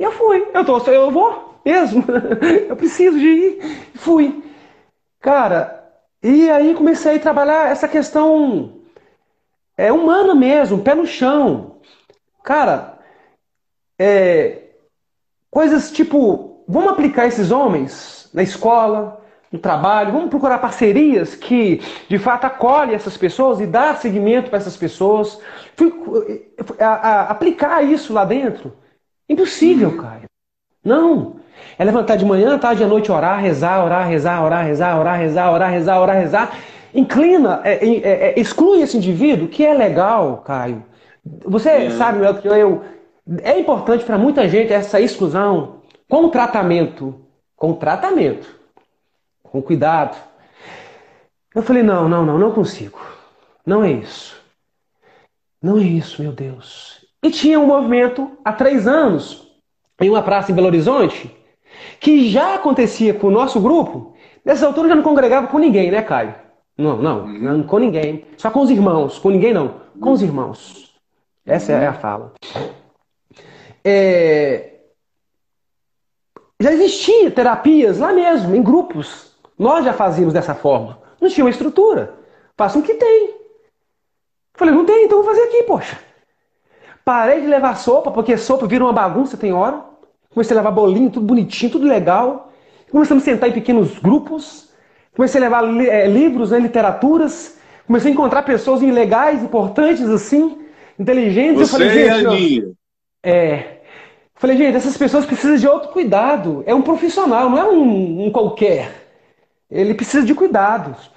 [0.00, 2.02] Eu fui, eu, tô, eu vou mesmo,
[2.68, 4.42] eu preciso de ir, fui.
[5.20, 5.92] Cara,
[6.22, 8.80] e aí comecei a trabalhar essa questão
[9.76, 11.76] é humana mesmo, pé no chão.
[12.42, 12.98] Cara,
[13.98, 14.70] é,
[15.50, 19.22] coisas tipo, vamos aplicar esses homens na escola,
[19.52, 24.58] no trabalho, vamos procurar parcerias que de fato acolhem essas pessoas e dar seguimento para
[24.58, 25.38] essas pessoas.
[25.76, 25.92] Fui,
[26.78, 28.79] a, a, aplicar isso lá dentro.
[29.30, 29.96] Impossível, uhum.
[29.96, 30.24] Caio.
[30.84, 31.36] Não.
[31.78, 35.52] É levantar de manhã, tarde à noite, orar, rezar, orar, rezar, orar, rezar, orar, rezar,
[35.52, 36.58] orar, rezar, orar, rezar
[36.92, 40.84] inclina, é, é, é, exclui esse indivíduo, que é legal, Caio.
[41.44, 41.90] Você é.
[41.90, 42.82] sabe melhor que eu,
[43.42, 47.24] é importante para muita gente essa exclusão com tratamento.
[47.54, 48.48] Com tratamento.
[49.44, 50.16] Com cuidado.
[51.54, 52.98] Eu falei, não, não, não, não consigo.
[53.64, 54.40] Não é isso.
[55.62, 56.99] Não é isso, meu Deus.
[57.22, 59.46] E tinha um movimento há três anos,
[60.00, 61.34] em uma praça em Belo Horizonte,
[61.98, 64.14] que já acontecia com o nosso grupo.
[64.44, 66.34] Nessa altura já não congregava com ninguém, né, Caio?
[66.76, 68.24] Não, não, não, com ninguém.
[68.38, 69.18] Só com os irmãos.
[69.18, 69.82] Com ninguém não.
[70.00, 70.98] Com os irmãos.
[71.44, 72.32] Essa é a fala.
[73.84, 74.78] É...
[76.58, 79.36] Já existia terapias lá mesmo, em grupos.
[79.58, 80.98] Nós já fazíamos dessa forma.
[81.20, 82.14] Não tinha uma estrutura.
[82.56, 83.34] Façam o que tem.
[84.54, 85.98] Falei, não tem, então vou fazer aqui, poxa.
[87.10, 89.82] Parei de levar sopa, porque sopa vira uma bagunça, tem hora.
[90.32, 92.52] Comecei a levar bolinho, tudo bonitinho, tudo legal.
[92.88, 94.68] Começamos a sentar em pequenos grupos.
[95.16, 97.58] Comecei a levar é, livros, né, literaturas.
[97.84, 100.64] Comecei a encontrar pessoas legais, importantes, assim,
[100.96, 101.68] inteligentes.
[101.68, 102.72] Você eu falei, gente, e
[103.24, 103.80] é.
[104.36, 106.62] Falei, gente, essas pessoas precisam de outro cuidado.
[106.64, 108.88] É um profissional, não é um, um qualquer.
[109.68, 111.10] Ele precisa de cuidados.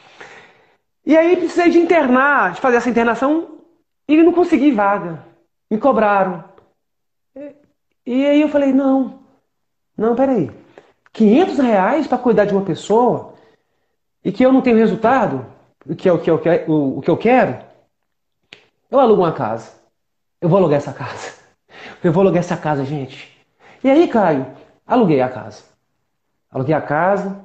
[1.06, 3.60] E aí precisei de internar, de fazer essa internação
[4.08, 5.33] e não consegui vaga.
[5.74, 6.44] Me cobraram.
[8.06, 9.20] E aí eu falei, não,
[9.98, 10.52] não, peraí.
[11.12, 13.34] 500 reais para cuidar de uma pessoa?
[14.24, 15.46] e que eu não tenho resultado,
[15.98, 17.60] que é o que eu, o, o que eu quero,
[18.90, 19.72] eu alugo uma casa.
[20.40, 21.34] Eu vou alugar essa casa.
[22.04, 23.36] Eu vou alugar essa casa, gente.
[23.84, 24.46] E aí, Caio,
[24.86, 25.64] aluguei a casa.
[26.50, 27.44] Aluguei a casa,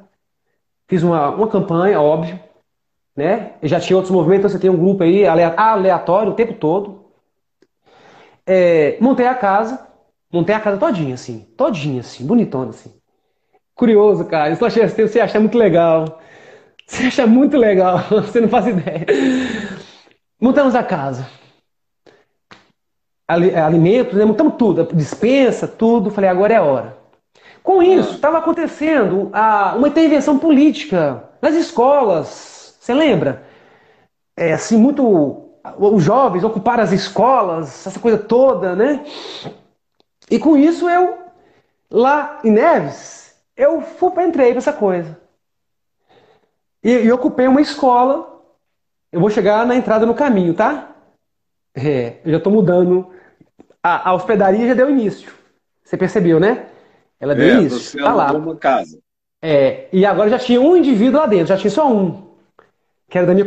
[0.86, 2.38] fiz uma, uma campanha, óbvio,
[3.16, 3.54] né?
[3.62, 6.97] Eu já tinha outros movimentos, você tem um grupo aí aleatório o tempo todo.
[8.48, 9.86] É, montei a casa,
[10.32, 12.94] montei a casa todinha, assim, todinha, assim, bonitona, assim.
[13.74, 14.64] Curioso, cara, isso
[14.96, 16.20] você acha muito legal.
[16.86, 19.06] Você acha muito legal, você não faz ideia.
[20.40, 21.28] Montamos a casa.
[23.28, 24.24] É, alimentos, né?
[24.24, 26.10] montamos tudo, dispensa, tudo.
[26.10, 26.96] Falei, agora é a hora.
[27.62, 32.76] Com isso, estava acontecendo a, uma intervenção política nas escolas.
[32.80, 33.42] Você lembra?
[34.36, 35.47] É assim, muito.
[35.76, 39.04] Os jovens ocuparam as escolas, essa coisa toda, né?
[40.30, 41.18] E com isso eu,
[41.90, 43.82] lá em Neves, eu
[44.26, 45.18] entrei para essa coisa.
[46.82, 48.40] E, e ocupei uma escola.
[49.10, 50.94] Eu vou chegar na entrada no caminho, tá?
[51.74, 53.10] É, eu já estou mudando.
[53.82, 55.32] A, a, hospedaria já deu início.
[55.82, 56.66] Você percebeu, né?
[57.18, 57.78] Ela deu é, início.
[57.78, 58.32] Você tá lá.
[58.32, 58.98] uma casa.
[59.40, 62.28] É, e agora já tinha um indivíduo lá dentro, já tinha só um.
[63.08, 63.46] Que era da minha,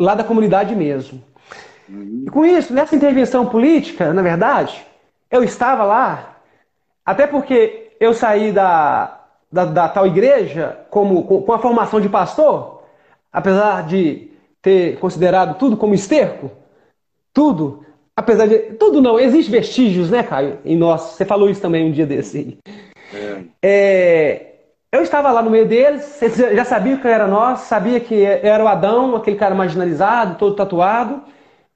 [0.00, 1.22] lá da comunidade mesmo.
[2.26, 4.84] E com isso, nessa intervenção política, na verdade,
[5.30, 6.36] eu estava lá,
[7.04, 9.20] até porque eu saí da,
[9.50, 12.82] da, da tal igreja como, com, a formação de pastor,
[13.32, 14.30] apesar de
[14.60, 16.50] ter considerado tudo como esterco,
[17.32, 17.84] tudo,
[18.16, 18.58] apesar de.
[18.74, 21.00] Tudo não, existe vestígios, né, Caio, em nós.
[21.00, 22.58] Você falou isso também um dia desse.
[23.12, 23.42] É.
[23.62, 24.46] É,
[24.90, 26.20] eu estava lá no meio deles,
[26.54, 31.22] já sabiam que era nós, sabia que era o Adão, aquele cara marginalizado, todo tatuado,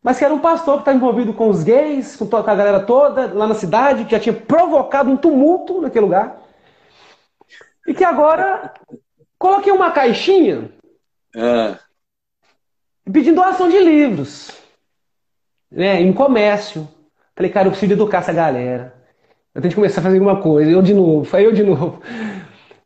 [0.03, 3.33] mas que era um pastor que estava envolvido com os gays, com a galera toda
[3.35, 6.41] lá na cidade, que já tinha provocado um tumulto naquele lugar.
[7.87, 8.73] E que agora
[9.39, 10.71] coloquei uma caixinha
[11.35, 11.77] é.
[13.11, 14.51] pedindo doação de livros.
[15.71, 16.89] Né, em comércio.
[17.35, 18.95] Falei, cara, eu preciso educar essa galera.
[19.55, 20.71] Eu tenho que começar a fazer alguma coisa.
[20.71, 22.01] Eu de novo, foi eu de novo.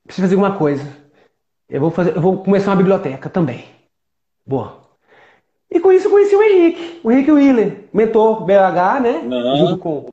[0.05, 0.85] Preciso fazer alguma coisa.
[1.69, 3.65] Eu vou, fazer, eu vou começar uma biblioteca também.
[4.45, 4.90] Boa.
[5.71, 9.23] E com isso eu conheci o Henrique, o Henrique Willer, mentor BH, né?
[9.57, 10.07] Junto com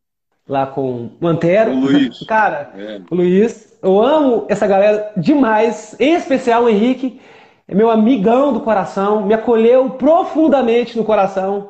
[0.47, 1.71] lá com o Antero.
[1.71, 2.19] O Luiz.
[2.25, 3.01] Cara, é.
[3.09, 3.77] o Luiz.
[3.81, 7.21] Eu amo essa galera demais, em especial o Henrique,
[7.67, 11.69] é meu amigão do coração, me acolheu profundamente no coração.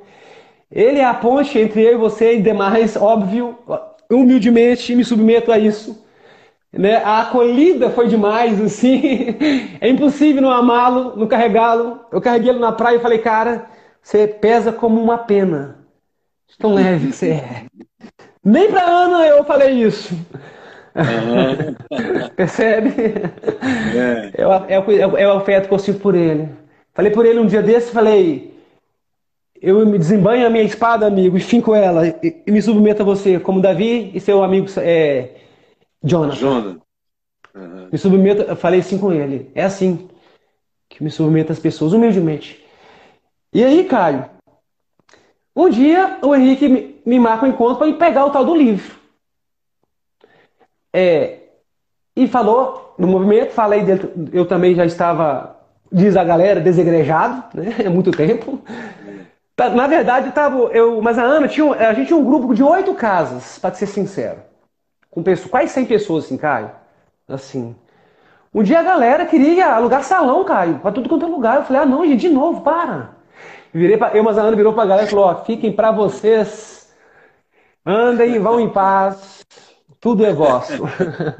[0.71, 3.57] Ele é a ponte entre eu e você e demais, óbvio.
[4.09, 6.05] Humildemente me submeto a isso.
[6.71, 6.97] Né?
[6.97, 9.35] A acolhida foi demais, assim.
[9.81, 11.99] É impossível não amá-lo, não carregá-lo.
[12.11, 13.67] Eu carreguei ele na praia e falei, cara,
[14.07, 15.79] você pesa como uma pena.
[16.57, 17.65] Tão leve que você é.
[18.41, 20.13] Nem pra Ana eu falei isso.
[20.95, 22.29] Uhum.
[22.33, 22.93] Percebe?
[23.93, 24.31] É.
[24.41, 26.47] É, o, é, o, é afeto que eu sinto por ele.
[26.93, 28.57] Falei por ele um dia desse, falei,
[29.61, 33.05] eu me desembanho a minha espada, amigo, e finco ela, e, e me submeto a
[33.05, 35.31] você, como Davi e seu amigo é,
[36.01, 36.39] Jonathan.
[36.39, 36.79] Jonathan.
[37.53, 37.89] Uhum.
[37.91, 40.07] Me submeto, eu falei assim com ele, é assim
[40.87, 42.65] que me submeto às pessoas, humildemente.
[43.53, 44.25] E aí, Caio,
[45.55, 48.95] um dia o Henrique me, marca um encontro para pegar o tal do livro.
[50.93, 51.39] É,
[52.15, 55.55] e falou no movimento, falei dele, eu também já estava,
[55.91, 57.75] diz a galera, desegrejado, né?
[57.85, 58.61] Há muito tempo.
[59.57, 62.93] Na verdade, tava, eu, mas a Ana tinha, a gente tinha um grupo de oito
[62.93, 64.37] casas, para ser sincero.
[65.09, 66.69] Com pessoas, quase 100 pessoas, assim, Caio.
[67.27, 67.75] Assim.
[68.53, 71.55] Um dia a galera queria alugar salão, Caio, para tudo quanto é lugar.
[71.57, 73.16] Eu falei, ah, não, gente, de novo, para.
[73.74, 76.91] Virei pra, eu, mas a Ana virou pra galera e falou, ó, fiquem para vocês,
[77.86, 79.45] andem, vão em paz,
[79.99, 80.84] tudo é vosso.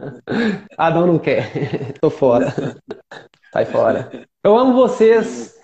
[0.78, 2.54] Adão não quer, tô fora.
[3.52, 4.12] Sai fora.
[4.44, 5.56] Eu amo vocês.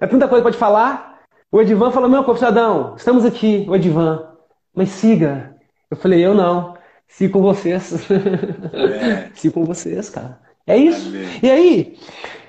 [0.00, 1.20] É tanta coisa pode falar.
[1.50, 4.28] O Edivan falou, meu, professor Adão, estamos aqui, o Edivan,
[4.74, 5.54] mas siga.
[5.90, 8.10] Eu falei, eu não, sigo com vocês.
[8.10, 9.30] É.
[9.34, 10.40] sigo com vocês, cara.
[10.66, 11.08] É isso.
[11.08, 11.28] Amém.
[11.42, 11.98] E aí,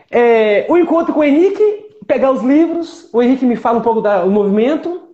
[0.10, 4.02] é, o encontro com o Henrique, pegar os livros, o Henrique me fala um pouco
[4.02, 5.10] do movimento,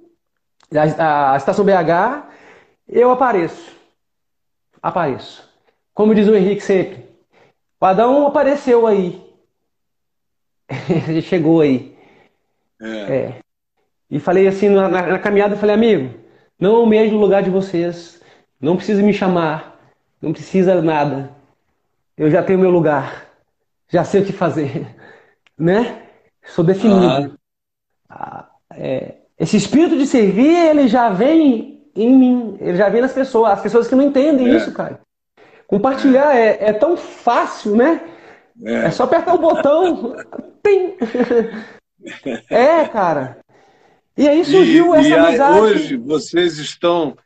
[0.71, 2.27] da, Estação BH,
[2.87, 3.75] eu apareço.
[4.81, 5.49] Apareço.
[5.93, 7.05] Como diz o Henrique sempre,
[7.79, 9.21] o Adão apareceu aí.
[11.07, 11.95] Ele chegou aí.
[12.81, 13.15] É.
[13.15, 13.39] é.
[14.09, 16.19] E falei assim na, na, na caminhada, falei, amigo,
[16.59, 18.21] não almejo o lugar de vocês,
[18.59, 19.79] não precisa me chamar,
[20.21, 21.31] não precisa nada.
[22.17, 23.27] Eu já tenho meu lugar,
[23.87, 24.95] já sei o que fazer,
[25.57, 26.00] né?
[26.45, 27.37] Sou definido.
[28.09, 28.49] Ah.
[28.73, 33.53] É, esse espírito de servir, ele já vem em mim, ele já vem nas pessoas,
[33.53, 34.55] as pessoas que não entendem é.
[34.55, 34.99] isso, cara.
[35.67, 38.01] Compartilhar é, é tão fácil, né?
[38.63, 38.85] É.
[38.85, 40.15] é só apertar o botão.
[40.61, 40.97] Tem.
[42.49, 43.39] É, cara.
[44.17, 45.59] E aí surgiu e, essa e amizade.
[45.59, 47.17] Hoje vocês estão,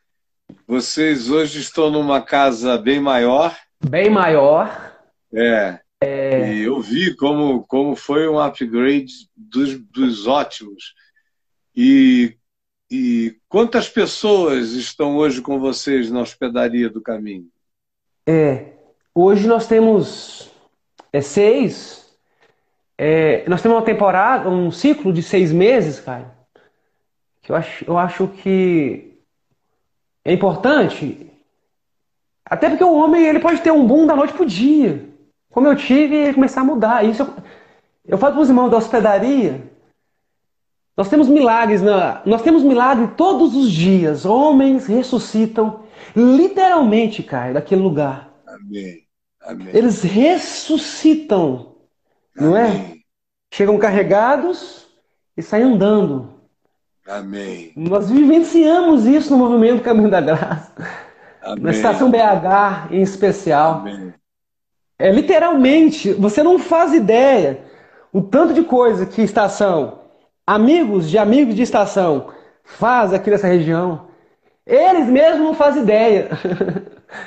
[0.68, 3.56] vocês hoje estão numa casa bem maior.
[3.84, 4.94] Bem maior.
[5.34, 5.80] É.
[6.06, 6.54] é...
[6.54, 10.94] E eu vi como, como foi um upgrade dos, dos ótimos.
[11.76, 12.36] E,
[12.90, 17.48] e quantas pessoas estão hoje com vocês na hospedaria do caminho?
[18.28, 18.74] É,
[19.14, 20.52] hoje nós temos
[21.12, 22.06] é, seis.
[22.98, 26.36] É, nós temos uma temporada, um ciclo de seis meses, cara
[27.46, 29.20] que eu acho, eu acho que
[30.26, 31.32] é importante,
[32.44, 35.08] até porque o homem ele pode ter um boom da noite pro dia,
[35.56, 37.06] como eu tive, e começar a mudar.
[37.06, 37.34] Isso eu,
[38.06, 39.72] eu falo para os irmãos da hospedaria,
[40.98, 44.26] nós temos milagres, na, nós temos milagre todos os dias.
[44.26, 48.34] Homens ressuscitam, literalmente, cara, daquele lugar.
[48.46, 49.06] Amém.
[49.42, 49.70] Amém.
[49.74, 51.78] Eles ressuscitam,
[52.38, 52.50] Amém.
[52.50, 52.96] não é?
[53.54, 54.88] Chegam carregados
[55.38, 56.34] e saem andando.
[57.08, 57.72] Amém.
[57.78, 60.74] Nós vivenciamos isso no movimento Caminho da Graça.
[61.42, 61.64] Amém.
[61.64, 63.80] Na estação BH, em especial.
[63.80, 64.14] Amém.
[64.98, 67.60] É literalmente, você não faz ideia
[68.12, 70.00] o tanto de coisa que estação,
[70.48, 72.32] amigos de amigos de estação,
[72.64, 74.08] faz aqui nessa região.
[74.66, 76.30] Eles mesmos não fazem ideia.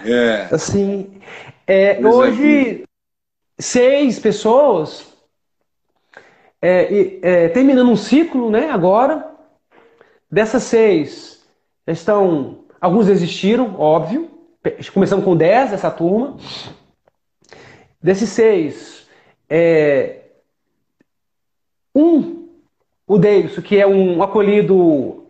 [0.05, 0.49] É.
[0.55, 1.21] Assim,
[1.67, 2.85] é, hoje,
[3.59, 5.07] seis pessoas
[6.61, 9.29] é, é, terminando um ciclo, né, agora,
[10.31, 11.43] Dessas seis,
[11.87, 12.59] estão.
[12.81, 14.31] Alguns desistiram, óbvio.
[14.93, 16.37] Começamos com dez essa turma.
[18.01, 19.09] Desses seis,
[19.51, 20.21] é,
[21.95, 22.49] um,
[23.07, 25.25] o Deilson, que é um acolhido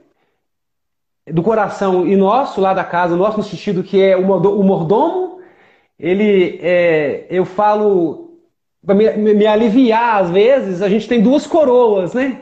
[1.27, 5.41] do coração e nosso, lá da casa, nosso no sentido que é o mordomo,
[5.99, 8.39] ele, é, eu falo,
[8.85, 12.41] para me, me, aliviar às vezes, a gente tem duas coroas, né?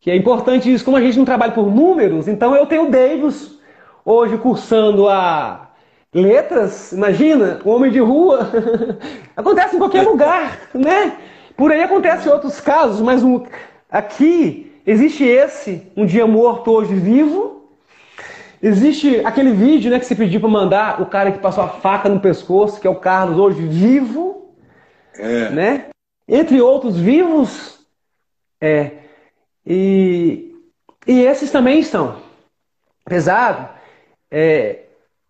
[0.00, 2.90] Que é importante isso, como a gente não trabalha por números, então eu tenho o
[2.90, 3.58] Davis
[4.04, 5.67] hoje cursando a
[6.12, 8.50] letras, imagina, o homem de rua.
[9.36, 11.16] acontece em qualquer lugar, né?
[11.56, 13.44] Por aí acontece outros casos, mas um,
[13.90, 17.58] aqui existe esse, um dia morto, hoje vivo.
[18.60, 22.08] Existe aquele vídeo né, que você pediu para mandar, o cara que passou a faca
[22.08, 24.54] no pescoço, que é o Carlos, hoje vivo.
[25.14, 25.50] É.
[25.50, 25.86] Né?
[26.26, 27.78] Entre outros vivos.
[28.60, 28.92] É.
[29.64, 30.54] E,
[31.06, 32.16] e esses também estão.
[33.04, 33.68] pesado,
[34.30, 34.87] é,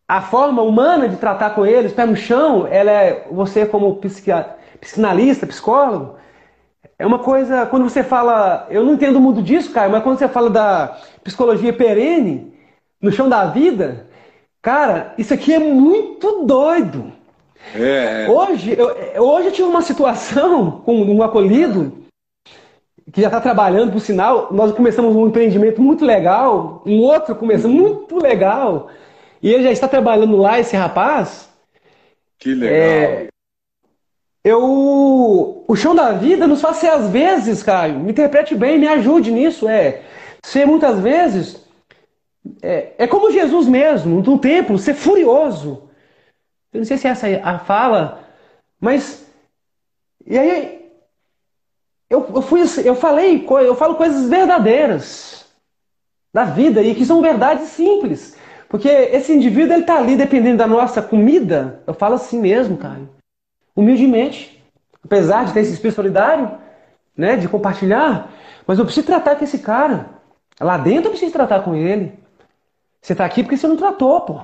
[0.08, 4.00] a forma humana de tratar com eles, pé no chão, ela é, você como
[4.80, 6.16] psicanalista, psicólogo,
[6.98, 10.26] é uma coisa, quando você fala, eu não entendo muito disso, cara, mas quando você
[10.26, 12.54] fala da psicologia perene,
[13.00, 14.06] no chão da vida,
[14.62, 17.12] cara, isso aqui é muito doido.
[17.74, 18.30] É, é.
[18.30, 21.92] Hoje, eu, hoje eu tive uma situação com um acolhido
[23.12, 27.70] que já está trabalhando, por sinal, nós começamos um empreendimento muito legal, um outro começou
[27.70, 28.88] muito legal,
[29.42, 31.48] e ele já está trabalhando lá, esse rapaz.
[32.38, 32.76] Que legal.
[32.76, 33.28] É,
[34.44, 38.88] eu, o chão da vida nos faz ser, às vezes, Caio, me interprete bem, me
[38.88, 40.02] ajude nisso, é
[40.42, 41.62] ser muitas vezes,
[42.62, 45.88] é, é como Jesus mesmo, no templo, ser furioso.
[46.72, 48.24] Eu não sei se essa é a fala,
[48.80, 49.26] mas.
[50.26, 50.78] E aí.
[52.10, 55.46] Eu, eu, fui, eu falei, eu falo coisas verdadeiras
[56.32, 58.34] da vida e que são verdades simples.
[58.68, 61.82] Porque esse indivíduo ele está ali dependendo da nossa comida.
[61.86, 63.08] Eu falo assim mesmo, Caio
[63.78, 64.60] humildemente,
[65.04, 66.50] apesar de ter esse espírito solidário,
[67.16, 68.28] né, de compartilhar,
[68.66, 70.10] mas eu preciso tratar com esse cara.
[70.60, 72.18] Lá dentro eu preciso tratar com ele.
[73.00, 74.40] Você está aqui porque você não tratou, pô.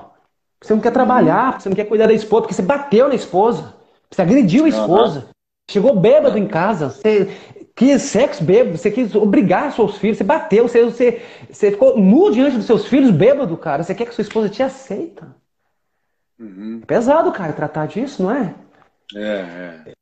[0.61, 3.73] Você não quer trabalhar, você não quer cuidar da esposa, porque você bateu na esposa,
[4.09, 5.27] você agrediu a esposa,
[5.69, 7.29] chegou bêbado em casa, você
[7.75, 11.21] quis sexo bêbado, você quis obrigar seus filhos, você bateu, você, você,
[11.51, 13.83] você ficou nu diante dos seus filhos bêbado, cara.
[13.83, 15.35] Você quer que sua esposa te aceita.
[16.39, 16.79] Uhum.
[16.81, 18.55] É pesado, cara, tratar disso, não é?
[19.13, 19.93] É, é.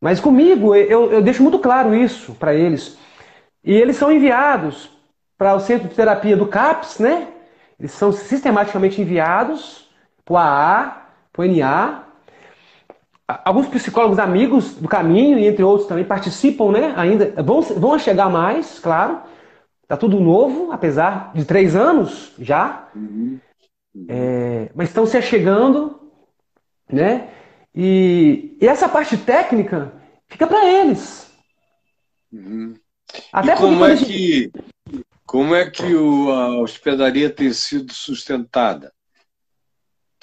[0.00, 2.98] Mas comigo, eu, eu deixo muito claro isso para eles.
[3.62, 4.90] E eles são enviados
[5.38, 7.28] para o centro de terapia do CAPS, né?
[7.78, 9.90] Eles são sistematicamente enviados
[10.24, 12.03] para o AA, para o NA.
[13.26, 16.92] Alguns psicólogos amigos do caminho, e entre outros também, participam, né?
[16.96, 19.20] Ainda vão, vão chegar mais, claro.
[19.86, 22.88] Tá tudo novo, apesar de três anos já.
[22.94, 23.38] Uhum.
[23.94, 24.06] Uhum.
[24.08, 26.00] É, mas estão se achegando,
[26.90, 27.30] né?
[27.74, 29.92] E, e essa parte técnica
[30.28, 31.32] fica para eles.
[32.32, 32.74] Uhum.
[33.32, 34.50] Até como é que
[35.26, 38.92] como é que o, a hospedaria tem sido sustentada?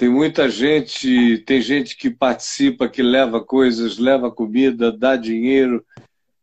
[0.01, 5.85] Tem muita gente, tem gente que participa, que leva coisas, leva comida, dá dinheiro.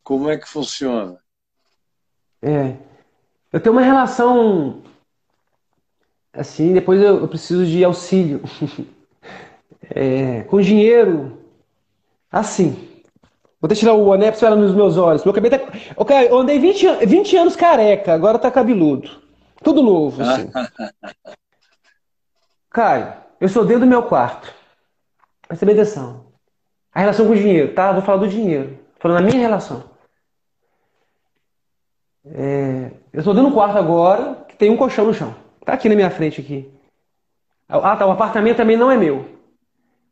[0.01, 1.19] Como é que funciona?
[2.41, 2.77] É,
[3.53, 4.81] eu tenho uma relação
[6.33, 8.41] assim, depois eu, preciso de auxílio.
[9.91, 11.43] é, com dinheiro
[12.31, 13.03] assim.
[13.61, 15.25] Vou tirar o anel pra você olhar nos meus olhos.
[15.25, 15.67] Meu cabelo tá.
[15.97, 19.11] Okay, eu andei 20, 20 anos careca, agora tá cabeludo.
[19.65, 20.49] Tudo novo, assim.
[22.71, 24.53] Caio, eu sou dentro do meu quarto.
[25.47, 26.27] Presta atenção.
[26.93, 27.93] A relação com o dinheiro, tá?
[27.93, 28.79] Vou falar do dinheiro.
[28.99, 29.85] Falando da minha relação.
[32.25, 35.35] É, eu estou dentro do quarto agora, que tem um colchão no chão.
[35.65, 36.71] Tá aqui na minha frente aqui.
[37.69, 38.07] Ah, tá.
[38.07, 39.25] O apartamento também não é meu.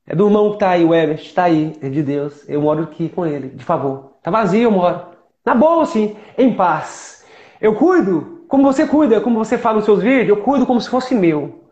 [0.07, 2.49] É do irmão que tá aí, o Everest, tá aí, é de Deus.
[2.49, 4.13] Eu moro aqui com ele, de favor.
[4.23, 5.05] Tá vazio, eu moro.
[5.45, 7.25] Na boa, assim, em paz.
[7.61, 10.89] Eu cuido como você cuida, como você fala nos seus vídeos, eu cuido como se
[10.89, 11.66] fosse meu.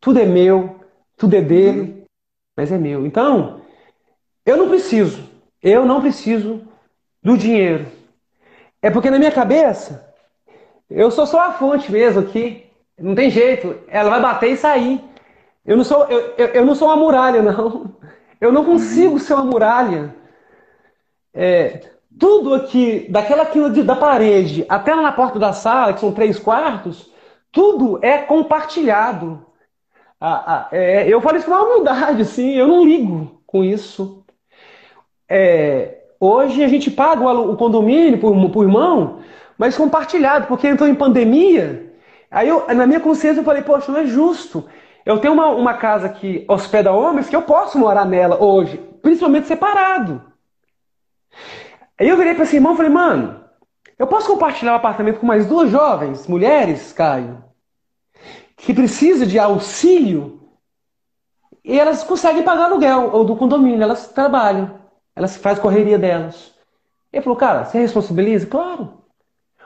[0.00, 0.80] Tudo é meu,
[1.16, 2.04] tudo é dele,
[2.56, 3.06] mas é meu.
[3.06, 3.60] Então,
[4.46, 5.28] eu não preciso,
[5.62, 6.62] eu não preciso
[7.22, 7.86] do dinheiro.
[8.82, 10.12] É porque na minha cabeça,
[10.88, 12.66] eu sou só a fonte mesmo aqui.
[12.98, 15.00] Não tem jeito, ela vai bater e sair.
[15.64, 17.94] Eu não sou, eu, eu, eu não sou uma muralha, não.
[18.40, 20.14] Eu não consigo ser uma muralha.
[21.34, 26.00] É, tudo aqui, daquela aquilo de, da parede até lá na porta da sala, que
[26.00, 27.12] são três quartos,
[27.52, 29.46] tudo é compartilhado.
[30.20, 34.22] Ah, ah, é, eu falo isso com uma humildade, assim, eu não ligo com isso.
[35.28, 39.20] É, hoje a gente paga o, o condomínio por, por irmão,
[39.56, 41.94] mas compartilhado, porque entrou em pandemia.
[42.30, 44.68] Aí eu, na minha consciência eu falei, poxa, não é justo.
[45.06, 49.46] Eu tenho uma, uma casa que hospeda homens que eu posso morar nela hoje, principalmente
[49.46, 50.22] separado.
[51.98, 53.40] Aí eu virei para esse irmão e falei, mano,
[53.98, 57.42] eu posso compartilhar o um apartamento com mais duas jovens, mulheres, Caio,
[58.60, 60.40] que precisam de auxílio
[61.64, 64.78] e elas conseguem pagar aluguel ou do condomínio, elas trabalham,
[65.14, 66.54] elas fazem correria delas.
[67.12, 68.46] Ele falou, cara, você responsabiliza?
[68.46, 68.94] Claro.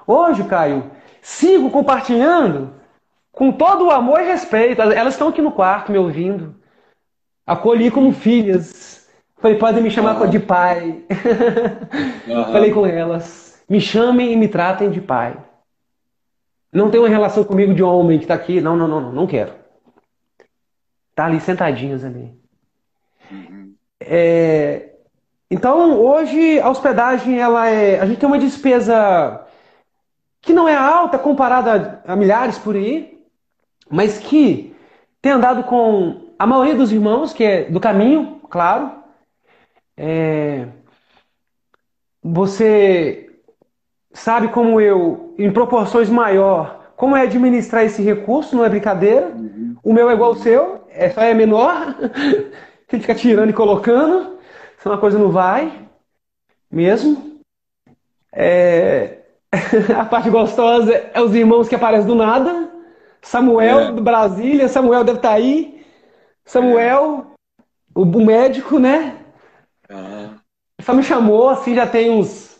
[0.07, 0.91] Hoje, Caio,
[1.21, 2.75] sigo compartilhando
[3.33, 4.81] com todo o amor e respeito.
[4.81, 6.55] Elas estão aqui no quarto me ouvindo.
[7.47, 9.09] Acolhi como filhas.
[9.39, 10.31] Falei, podem me chamar uhum.
[10.31, 11.05] de pai.
[12.27, 12.45] Uhum.
[12.53, 13.63] Falei com elas.
[13.69, 15.37] Me chamem e me tratem de pai.
[16.75, 18.61] Não tem uma relação comigo de homem que está aqui.
[18.61, 19.53] Não, não, não, não, não quero.
[21.15, 22.37] Tá ali sentadinhos ali.
[23.31, 23.75] Uhum.
[24.01, 24.91] É...
[25.49, 28.01] Então, hoje a hospedagem, ela é.
[28.01, 29.47] A gente tem uma despesa
[30.43, 33.25] que não é alta comparada a milhares por aí,
[33.89, 34.75] mas que
[35.23, 38.91] tem andado com a maioria dos irmãos, que é do caminho, claro.
[39.97, 40.67] É...
[42.21, 43.34] Você
[44.15, 49.27] sabe como eu, em proporções maior, como é administrar esse recurso, não é brincadeira.
[49.27, 49.77] Uhum.
[49.83, 51.95] O meu é igual ao seu, é só é menor.
[52.89, 54.39] Tem que ficar tirando e colocando,
[54.79, 55.85] senão a coisa não vai
[56.71, 57.41] mesmo.
[58.33, 59.19] É...
[59.97, 62.71] a parte gostosa é os irmãos que aparecem do nada.
[63.23, 63.93] Samuel, é.
[63.93, 65.83] do Brasília, Samuel deve estar tá aí.
[66.45, 67.27] Samuel,
[67.97, 67.99] é.
[67.99, 69.17] o, médico, né?
[69.91, 70.35] Uhum.
[70.83, 72.54] Só me chamou, assim, já tem uns.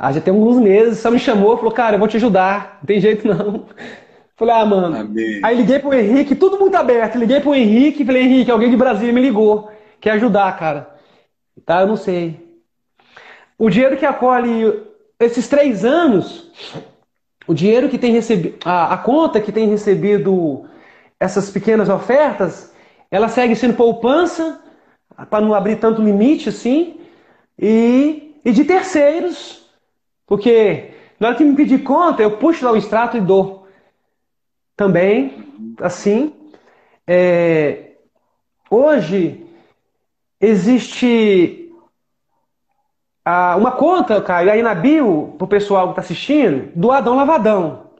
[0.00, 2.86] Ah, já tem alguns meses, só me chamou, falou, cara, eu vou te ajudar, não
[2.86, 3.64] tem jeito não.
[4.36, 4.96] Falei, ah, mano.
[4.96, 5.40] Amém.
[5.42, 7.18] Aí liguei pro Henrique, tudo muito aberto.
[7.18, 9.68] Liguei pro Henrique, falei, Henrique, alguém de Brasília me ligou.
[10.00, 10.94] Quer ajudar, cara.
[11.66, 12.38] Tá, eu não sei.
[13.58, 14.80] O dinheiro que acolhe
[15.18, 16.52] esses três anos,
[17.48, 20.66] o dinheiro que tem recebido, a, a conta que tem recebido
[21.18, 22.72] essas pequenas ofertas,
[23.10, 24.60] ela segue sendo poupança,
[25.28, 27.00] para não abrir tanto limite assim,
[27.58, 29.67] e, e de terceiros,
[30.28, 33.66] porque na hora que me pedir conta, eu puxo lá o extrato e dou.
[34.76, 35.44] Também,
[35.80, 36.32] assim,
[37.04, 37.94] é,
[38.70, 39.44] hoje
[40.40, 41.72] existe
[43.24, 47.90] ah, uma conta, Caio, aí na bio, pro pessoal que está assistindo, do Adão Lavadão.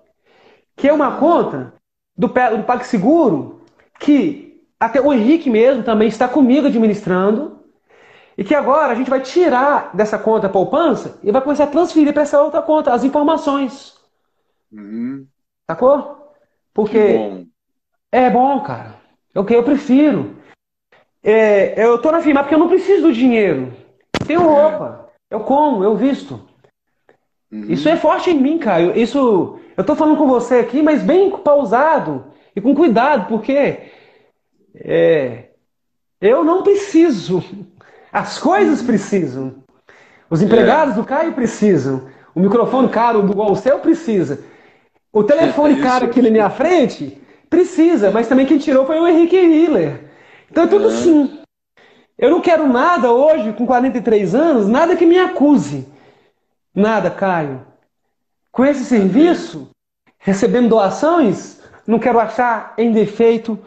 [0.76, 1.74] Que é uma conta
[2.16, 3.62] do, do PagSeguro
[3.98, 7.57] que até o Henrique mesmo também está comigo administrando.
[8.38, 12.12] E que agora a gente vai tirar dessa conta poupança e vai começar a transferir
[12.12, 13.98] para essa outra conta as informações.
[14.70, 15.26] Uhum.
[15.68, 16.32] Sacou?
[16.72, 17.44] Porque bom.
[18.12, 18.94] é bom, cara.
[19.34, 20.36] É o que eu prefiro.
[21.20, 23.72] É, eu tô na firma porque eu não preciso do dinheiro.
[24.24, 25.10] Tenho roupa.
[25.28, 26.48] Eu como, eu visto.
[27.50, 27.64] Uhum.
[27.68, 28.96] Isso é forte em mim, cara.
[28.96, 33.90] Isso, eu tô falando com você aqui, mas bem pausado e com cuidado, porque
[34.76, 35.48] é,
[36.20, 37.42] eu não preciso.
[38.12, 39.56] As coisas precisam.
[40.30, 40.96] Os empregados é.
[40.96, 42.08] do Caio precisam.
[42.34, 44.40] O microfone caro do igual o seu precisa.
[45.12, 49.06] O telefone é caro aqui na minha frente precisa, mas também quem tirou foi o
[49.06, 50.04] Henrique Hiller.
[50.50, 51.40] Então é tudo assim.
[52.16, 55.86] Eu não quero nada hoje, com 43 anos, nada que me acuse.
[56.74, 57.64] Nada, Caio.
[58.50, 59.70] Com esse serviço,
[60.18, 63.58] recebendo doações, não quero achar em defeito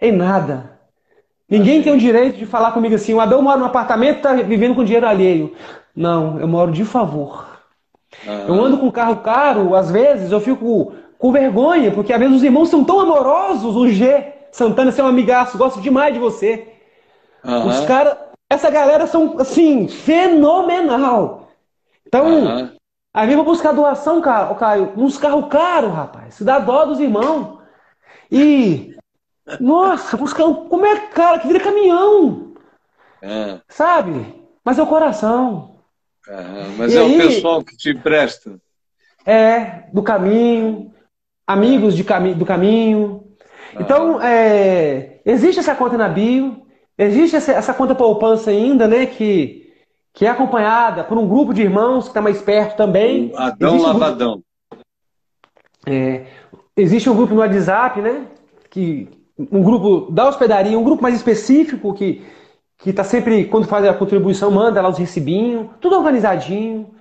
[0.00, 0.71] em nada.
[1.52, 4.32] Ninguém tem o direito de falar comigo assim: o Adão mora num apartamento e está
[4.32, 5.54] vivendo com dinheiro alheio.
[5.94, 7.46] Não, eu moro de favor.
[8.48, 12.42] Eu ando com carro caro, às vezes eu fico com vergonha, porque às vezes os
[12.42, 13.76] irmãos são tão amorosos.
[13.76, 16.68] O G, Santana, seu amigaço, gosto demais de você.
[17.44, 17.68] Uhum.
[17.68, 18.16] Os caras,
[18.48, 21.48] essa galera são, assim, fenomenal.
[22.06, 22.70] Então, uhum.
[23.12, 26.34] aí vem pra buscar doação, Caio, uns carros caros, rapaz.
[26.34, 27.58] Se dá dó dos irmãos.
[28.30, 28.91] E,
[29.60, 32.54] nossa, carros, como é cara, que vira caminhão.
[33.22, 33.60] Uhum.
[33.68, 34.42] Sabe?
[34.64, 35.76] Mas é o coração.
[36.76, 38.60] Mas e é aí, o pessoal que te empresta.
[39.26, 40.92] É, do caminho,
[41.46, 43.24] amigos de cami do caminho.
[43.78, 46.66] Então, é, existe essa conta na bio.
[46.96, 49.06] Existe essa, essa conta poupança ainda, né?
[49.06, 49.72] Que,
[50.12, 53.32] que é acompanhada por um grupo de irmãos que está mais perto também.
[53.32, 54.32] O Adão existe Lavadão.
[54.32, 54.46] Um grupo,
[55.86, 56.26] é,
[56.76, 58.26] existe um grupo no WhatsApp, né?
[58.70, 59.08] Que,
[59.38, 62.22] um grupo da hospedaria, um grupo mais específico que
[62.82, 66.92] que está sempre, quando faz a contribuição, manda lá os recibinhos, tudo organizadinho,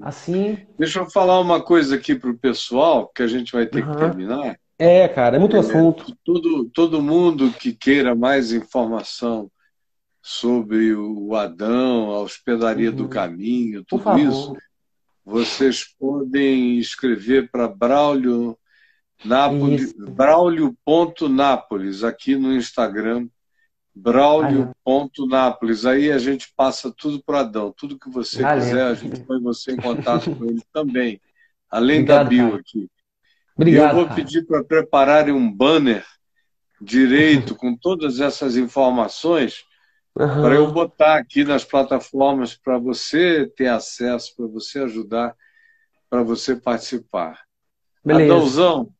[0.00, 0.58] assim.
[0.78, 3.92] Deixa eu falar uma coisa aqui para o pessoal, que a gente vai ter uhum.
[3.92, 4.56] que terminar.
[4.78, 6.16] É, cara, é muito é, assunto.
[6.24, 9.50] Todo, todo mundo que queira mais informação
[10.22, 12.96] sobre o Adão, a hospedaria uhum.
[12.96, 14.56] do caminho, tudo isso,
[15.22, 18.56] vocês podem escrever para Braulio
[19.24, 23.28] Nápoles, Braulio.nápoles, aqui no Instagram,
[23.94, 25.84] Braulio.nápoles.
[25.84, 28.64] Aí a gente passa tudo para Adão, tudo que você Valeu.
[28.64, 31.20] quiser, a gente põe você em contato com ele também,
[31.70, 32.60] além Obrigado, da bio cara.
[32.60, 32.88] aqui.
[33.54, 34.16] Obrigado, eu vou cara.
[34.16, 36.06] pedir para prepararem um banner
[36.80, 39.64] direito com todas essas informações
[40.18, 40.42] uhum.
[40.42, 45.36] para eu botar aqui nas plataformas para você ter acesso, para você ajudar,
[46.08, 47.38] para você participar.
[48.02, 48.32] Beleza.
[48.32, 48.94] Adãozão,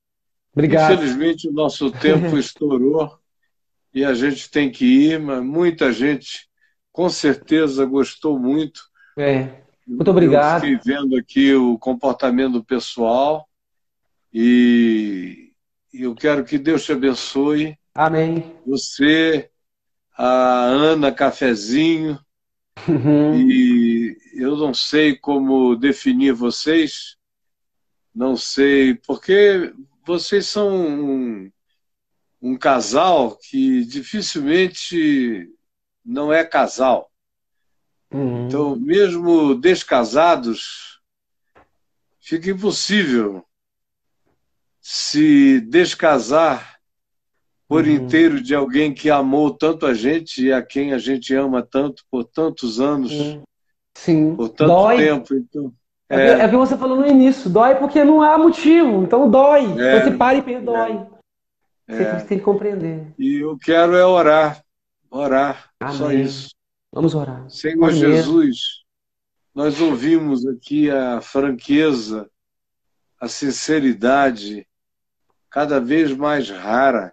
[0.53, 0.95] Obrigado.
[0.95, 3.19] infelizmente o nosso tempo estourou
[3.95, 6.49] e a gente tem que ir, mas muita gente
[6.93, 8.83] com certeza gostou muito.
[9.17, 9.63] É.
[9.87, 10.65] Muito obrigado.
[10.65, 13.49] Eu fiquei vendo aqui o comportamento pessoal
[14.33, 15.53] e
[15.93, 17.77] eu quero que Deus te abençoe.
[17.95, 18.55] Amém.
[18.67, 19.51] Você,
[20.17, 22.19] a Ana Cafezinho,
[22.89, 23.35] uhum.
[23.35, 27.17] e eu não sei como definir vocês,
[28.15, 29.73] não sei, porque
[30.05, 31.51] vocês são um,
[32.41, 35.49] um casal que dificilmente
[36.05, 37.11] não é casal.
[38.13, 38.47] Uhum.
[38.47, 41.01] Então, mesmo descasados,
[42.21, 43.45] fica impossível
[44.81, 46.81] se descasar
[47.69, 47.91] por uhum.
[47.91, 52.05] inteiro de alguém que amou tanto a gente e a quem a gente ama tanto
[52.11, 53.13] por tantos anos,
[53.95, 54.35] Sim.
[54.35, 54.97] por tanto dói.
[54.97, 55.35] tempo.
[55.35, 55.73] Então,
[56.11, 59.31] é, é, é o que você falou no início, dói porque não há motivo, então
[59.31, 59.81] dói.
[59.81, 61.07] É, você para e pensa, dói.
[61.87, 62.19] É.
[62.19, 63.15] Você tem que compreender.
[63.17, 64.61] E eu quero é orar,
[65.09, 65.97] orar, Amém.
[65.97, 66.51] só isso.
[66.93, 67.49] Vamos orar.
[67.49, 67.95] Senhor Amém.
[67.95, 68.83] Jesus,
[69.55, 72.29] nós ouvimos aqui a franqueza,
[73.21, 74.67] a sinceridade
[75.49, 77.13] cada vez mais rara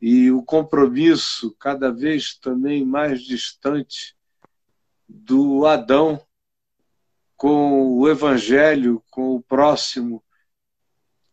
[0.00, 4.16] e o compromisso cada vez também mais distante
[5.08, 6.20] do Adão
[7.40, 10.22] com o Evangelho, com o próximo,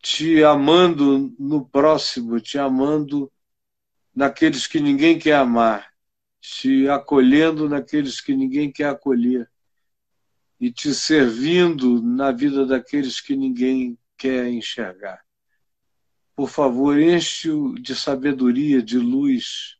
[0.00, 3.30] te amando no próximo, te amando
[4.14, 5.92] naqueles que ninguém quer amar,
[6.40, 9.50] te acolhendo naqueles que ninguém quer acolher
[10.58, 15.22] e te servindo na vida daqueles que ninguém quer enxergar.
[16.34, 19.76] Por favor, enche-o de sabedoria, de luz,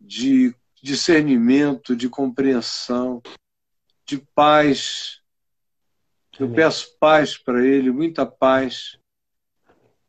[0.00, 3.20] de discernimento, de compreensão,
[4.10, 5.20] de paz.
[6.38, 8.98] Eu peço paz para ele, muita paz,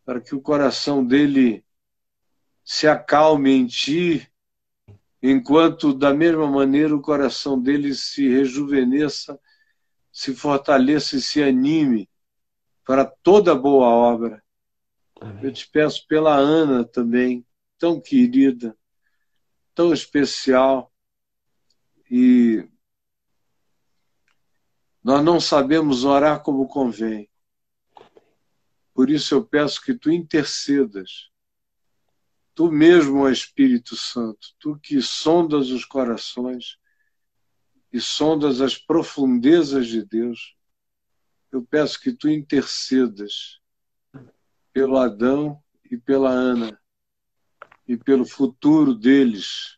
[0.03, 1.63] para que o coração dele
[2.63, 4.27] se acalme em ti,
[5.21, 9.39] enquanto, da mesma maneira, o coração dele se rejuvenesça,
[10.11, 12.09] se fortaleça e se anime
[12.83, 14.43] para toda boa obra.
[15.19, 15.43] Amém.
[15.43, 17.45] Eu te peço pela Ana também,
[17.77, 18.75] tão querida,
[19.75, 20.91] tão especial,
[22.09, 22.67] e
[25.03, 27.29] nós não sabemos orar como convém.
[28.93, 31.29] Por isso eu peço que tu intercedas.
[32.53, 36.77] Tu mesmo, ó Espírito Santo, tu que sondas os corações
[37.91, 40.55] e sondas as profundezas de Deus,
[41.51, 43.59] eu peço que tu intercedas
[44.71, 46.79] pelo Adão e pela Ana
[47.87, 49.77] e pelo futuro deles,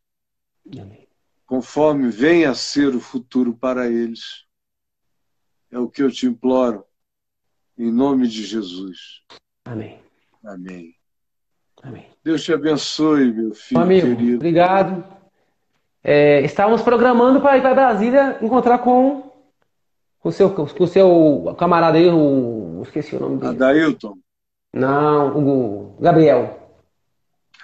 [1.45, 4.45] conforme venha a ser o futuro para eles.
[5.73, 6.85] É o que eu te imploro,
[7.75, 9.23] em nome de Jesus.
[9.65, 9.99] Amém.
[10.45, 10.93] Amém.
[11.81, 12.05] Amém.
[12.23, 14.35] Deus te abençoe, meu filho amigo, querido.
[14.35, 15.03] Obrigado.
[16.03, 19.31] É, estávamos programando para ir para Brasília encontrar com
[20.23, 23.55] o seu, com o seu camarada aí, o, esqueci o nome dele.
[23.55, 24.15] Adailton.
[24.71, 26.69] Não, o Gabriel.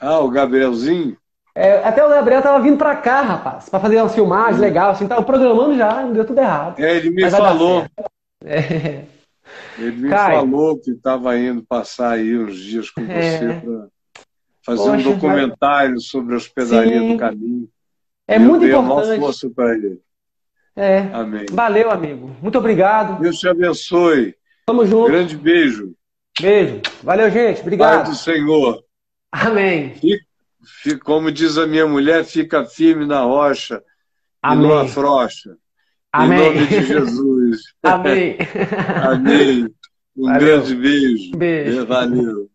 [0.01, 1.15] Ah, o Gabrielzinho?
[1.59, 4.63] É, até o Gabriel tava vindo pra cá, rapaz, pra fazer uma filmagem hum.
[4.63, 6.79] legal, assim, tava programando já, não deu tudo errado.
[6.79, 7.85] É, ele me falou.
[8.45, 9.03] É.
[9.77, 13.05] Ele me falou que estava indo passar aí uns dias com é.
[13.05, 13.87] você para
[14.63, 15.99] fazer Poxa, um documentário vai...
[15.99, 17.11] sobre a hospedaria Sim.
[17.11, 17.69] do caminho.
[18.25, 19.19] É Eu muito importante.
[19.19, 19.99] força para ele.
[20.77, 20.99] É.
[21.11, 21.45] Amém.
[21.51, 22.33] Valeu, amigo.
[22.41, 23.19] Muito obrigado.
[23.19, 24.33] Deus te abençoe.
[24.65, 25.11] Tamo junto.
[25.11, 25.93] Grande beijo.
[26.39, 26.81] Beijo.
[27.03, 27.59] Valeu, gente.
[27.59, 28.03] Obrigado.
[28.03, 28.81] Pai do Senhor.
[29.29, 29.95] Amém.
[29.95, 30.28] Fica
[31.03, 33.81] como diz a minha mulher, fica firme na rocha
[34.41, 34.65] Amém.
[34.65, 35.55] e não afrouxa.
[36.11, 36.39] Amém.
[36.39, 37.61] Em nome de Jesus.
[37.83, 38.37] Amém.
[39.03, 39.75] Amém.
[40.17, 40.39] Um Valeu.
[40.39, 41.31] grande beijo.
[41.37, 41.85] Beijo.
[41.85, 42.49] Valeu.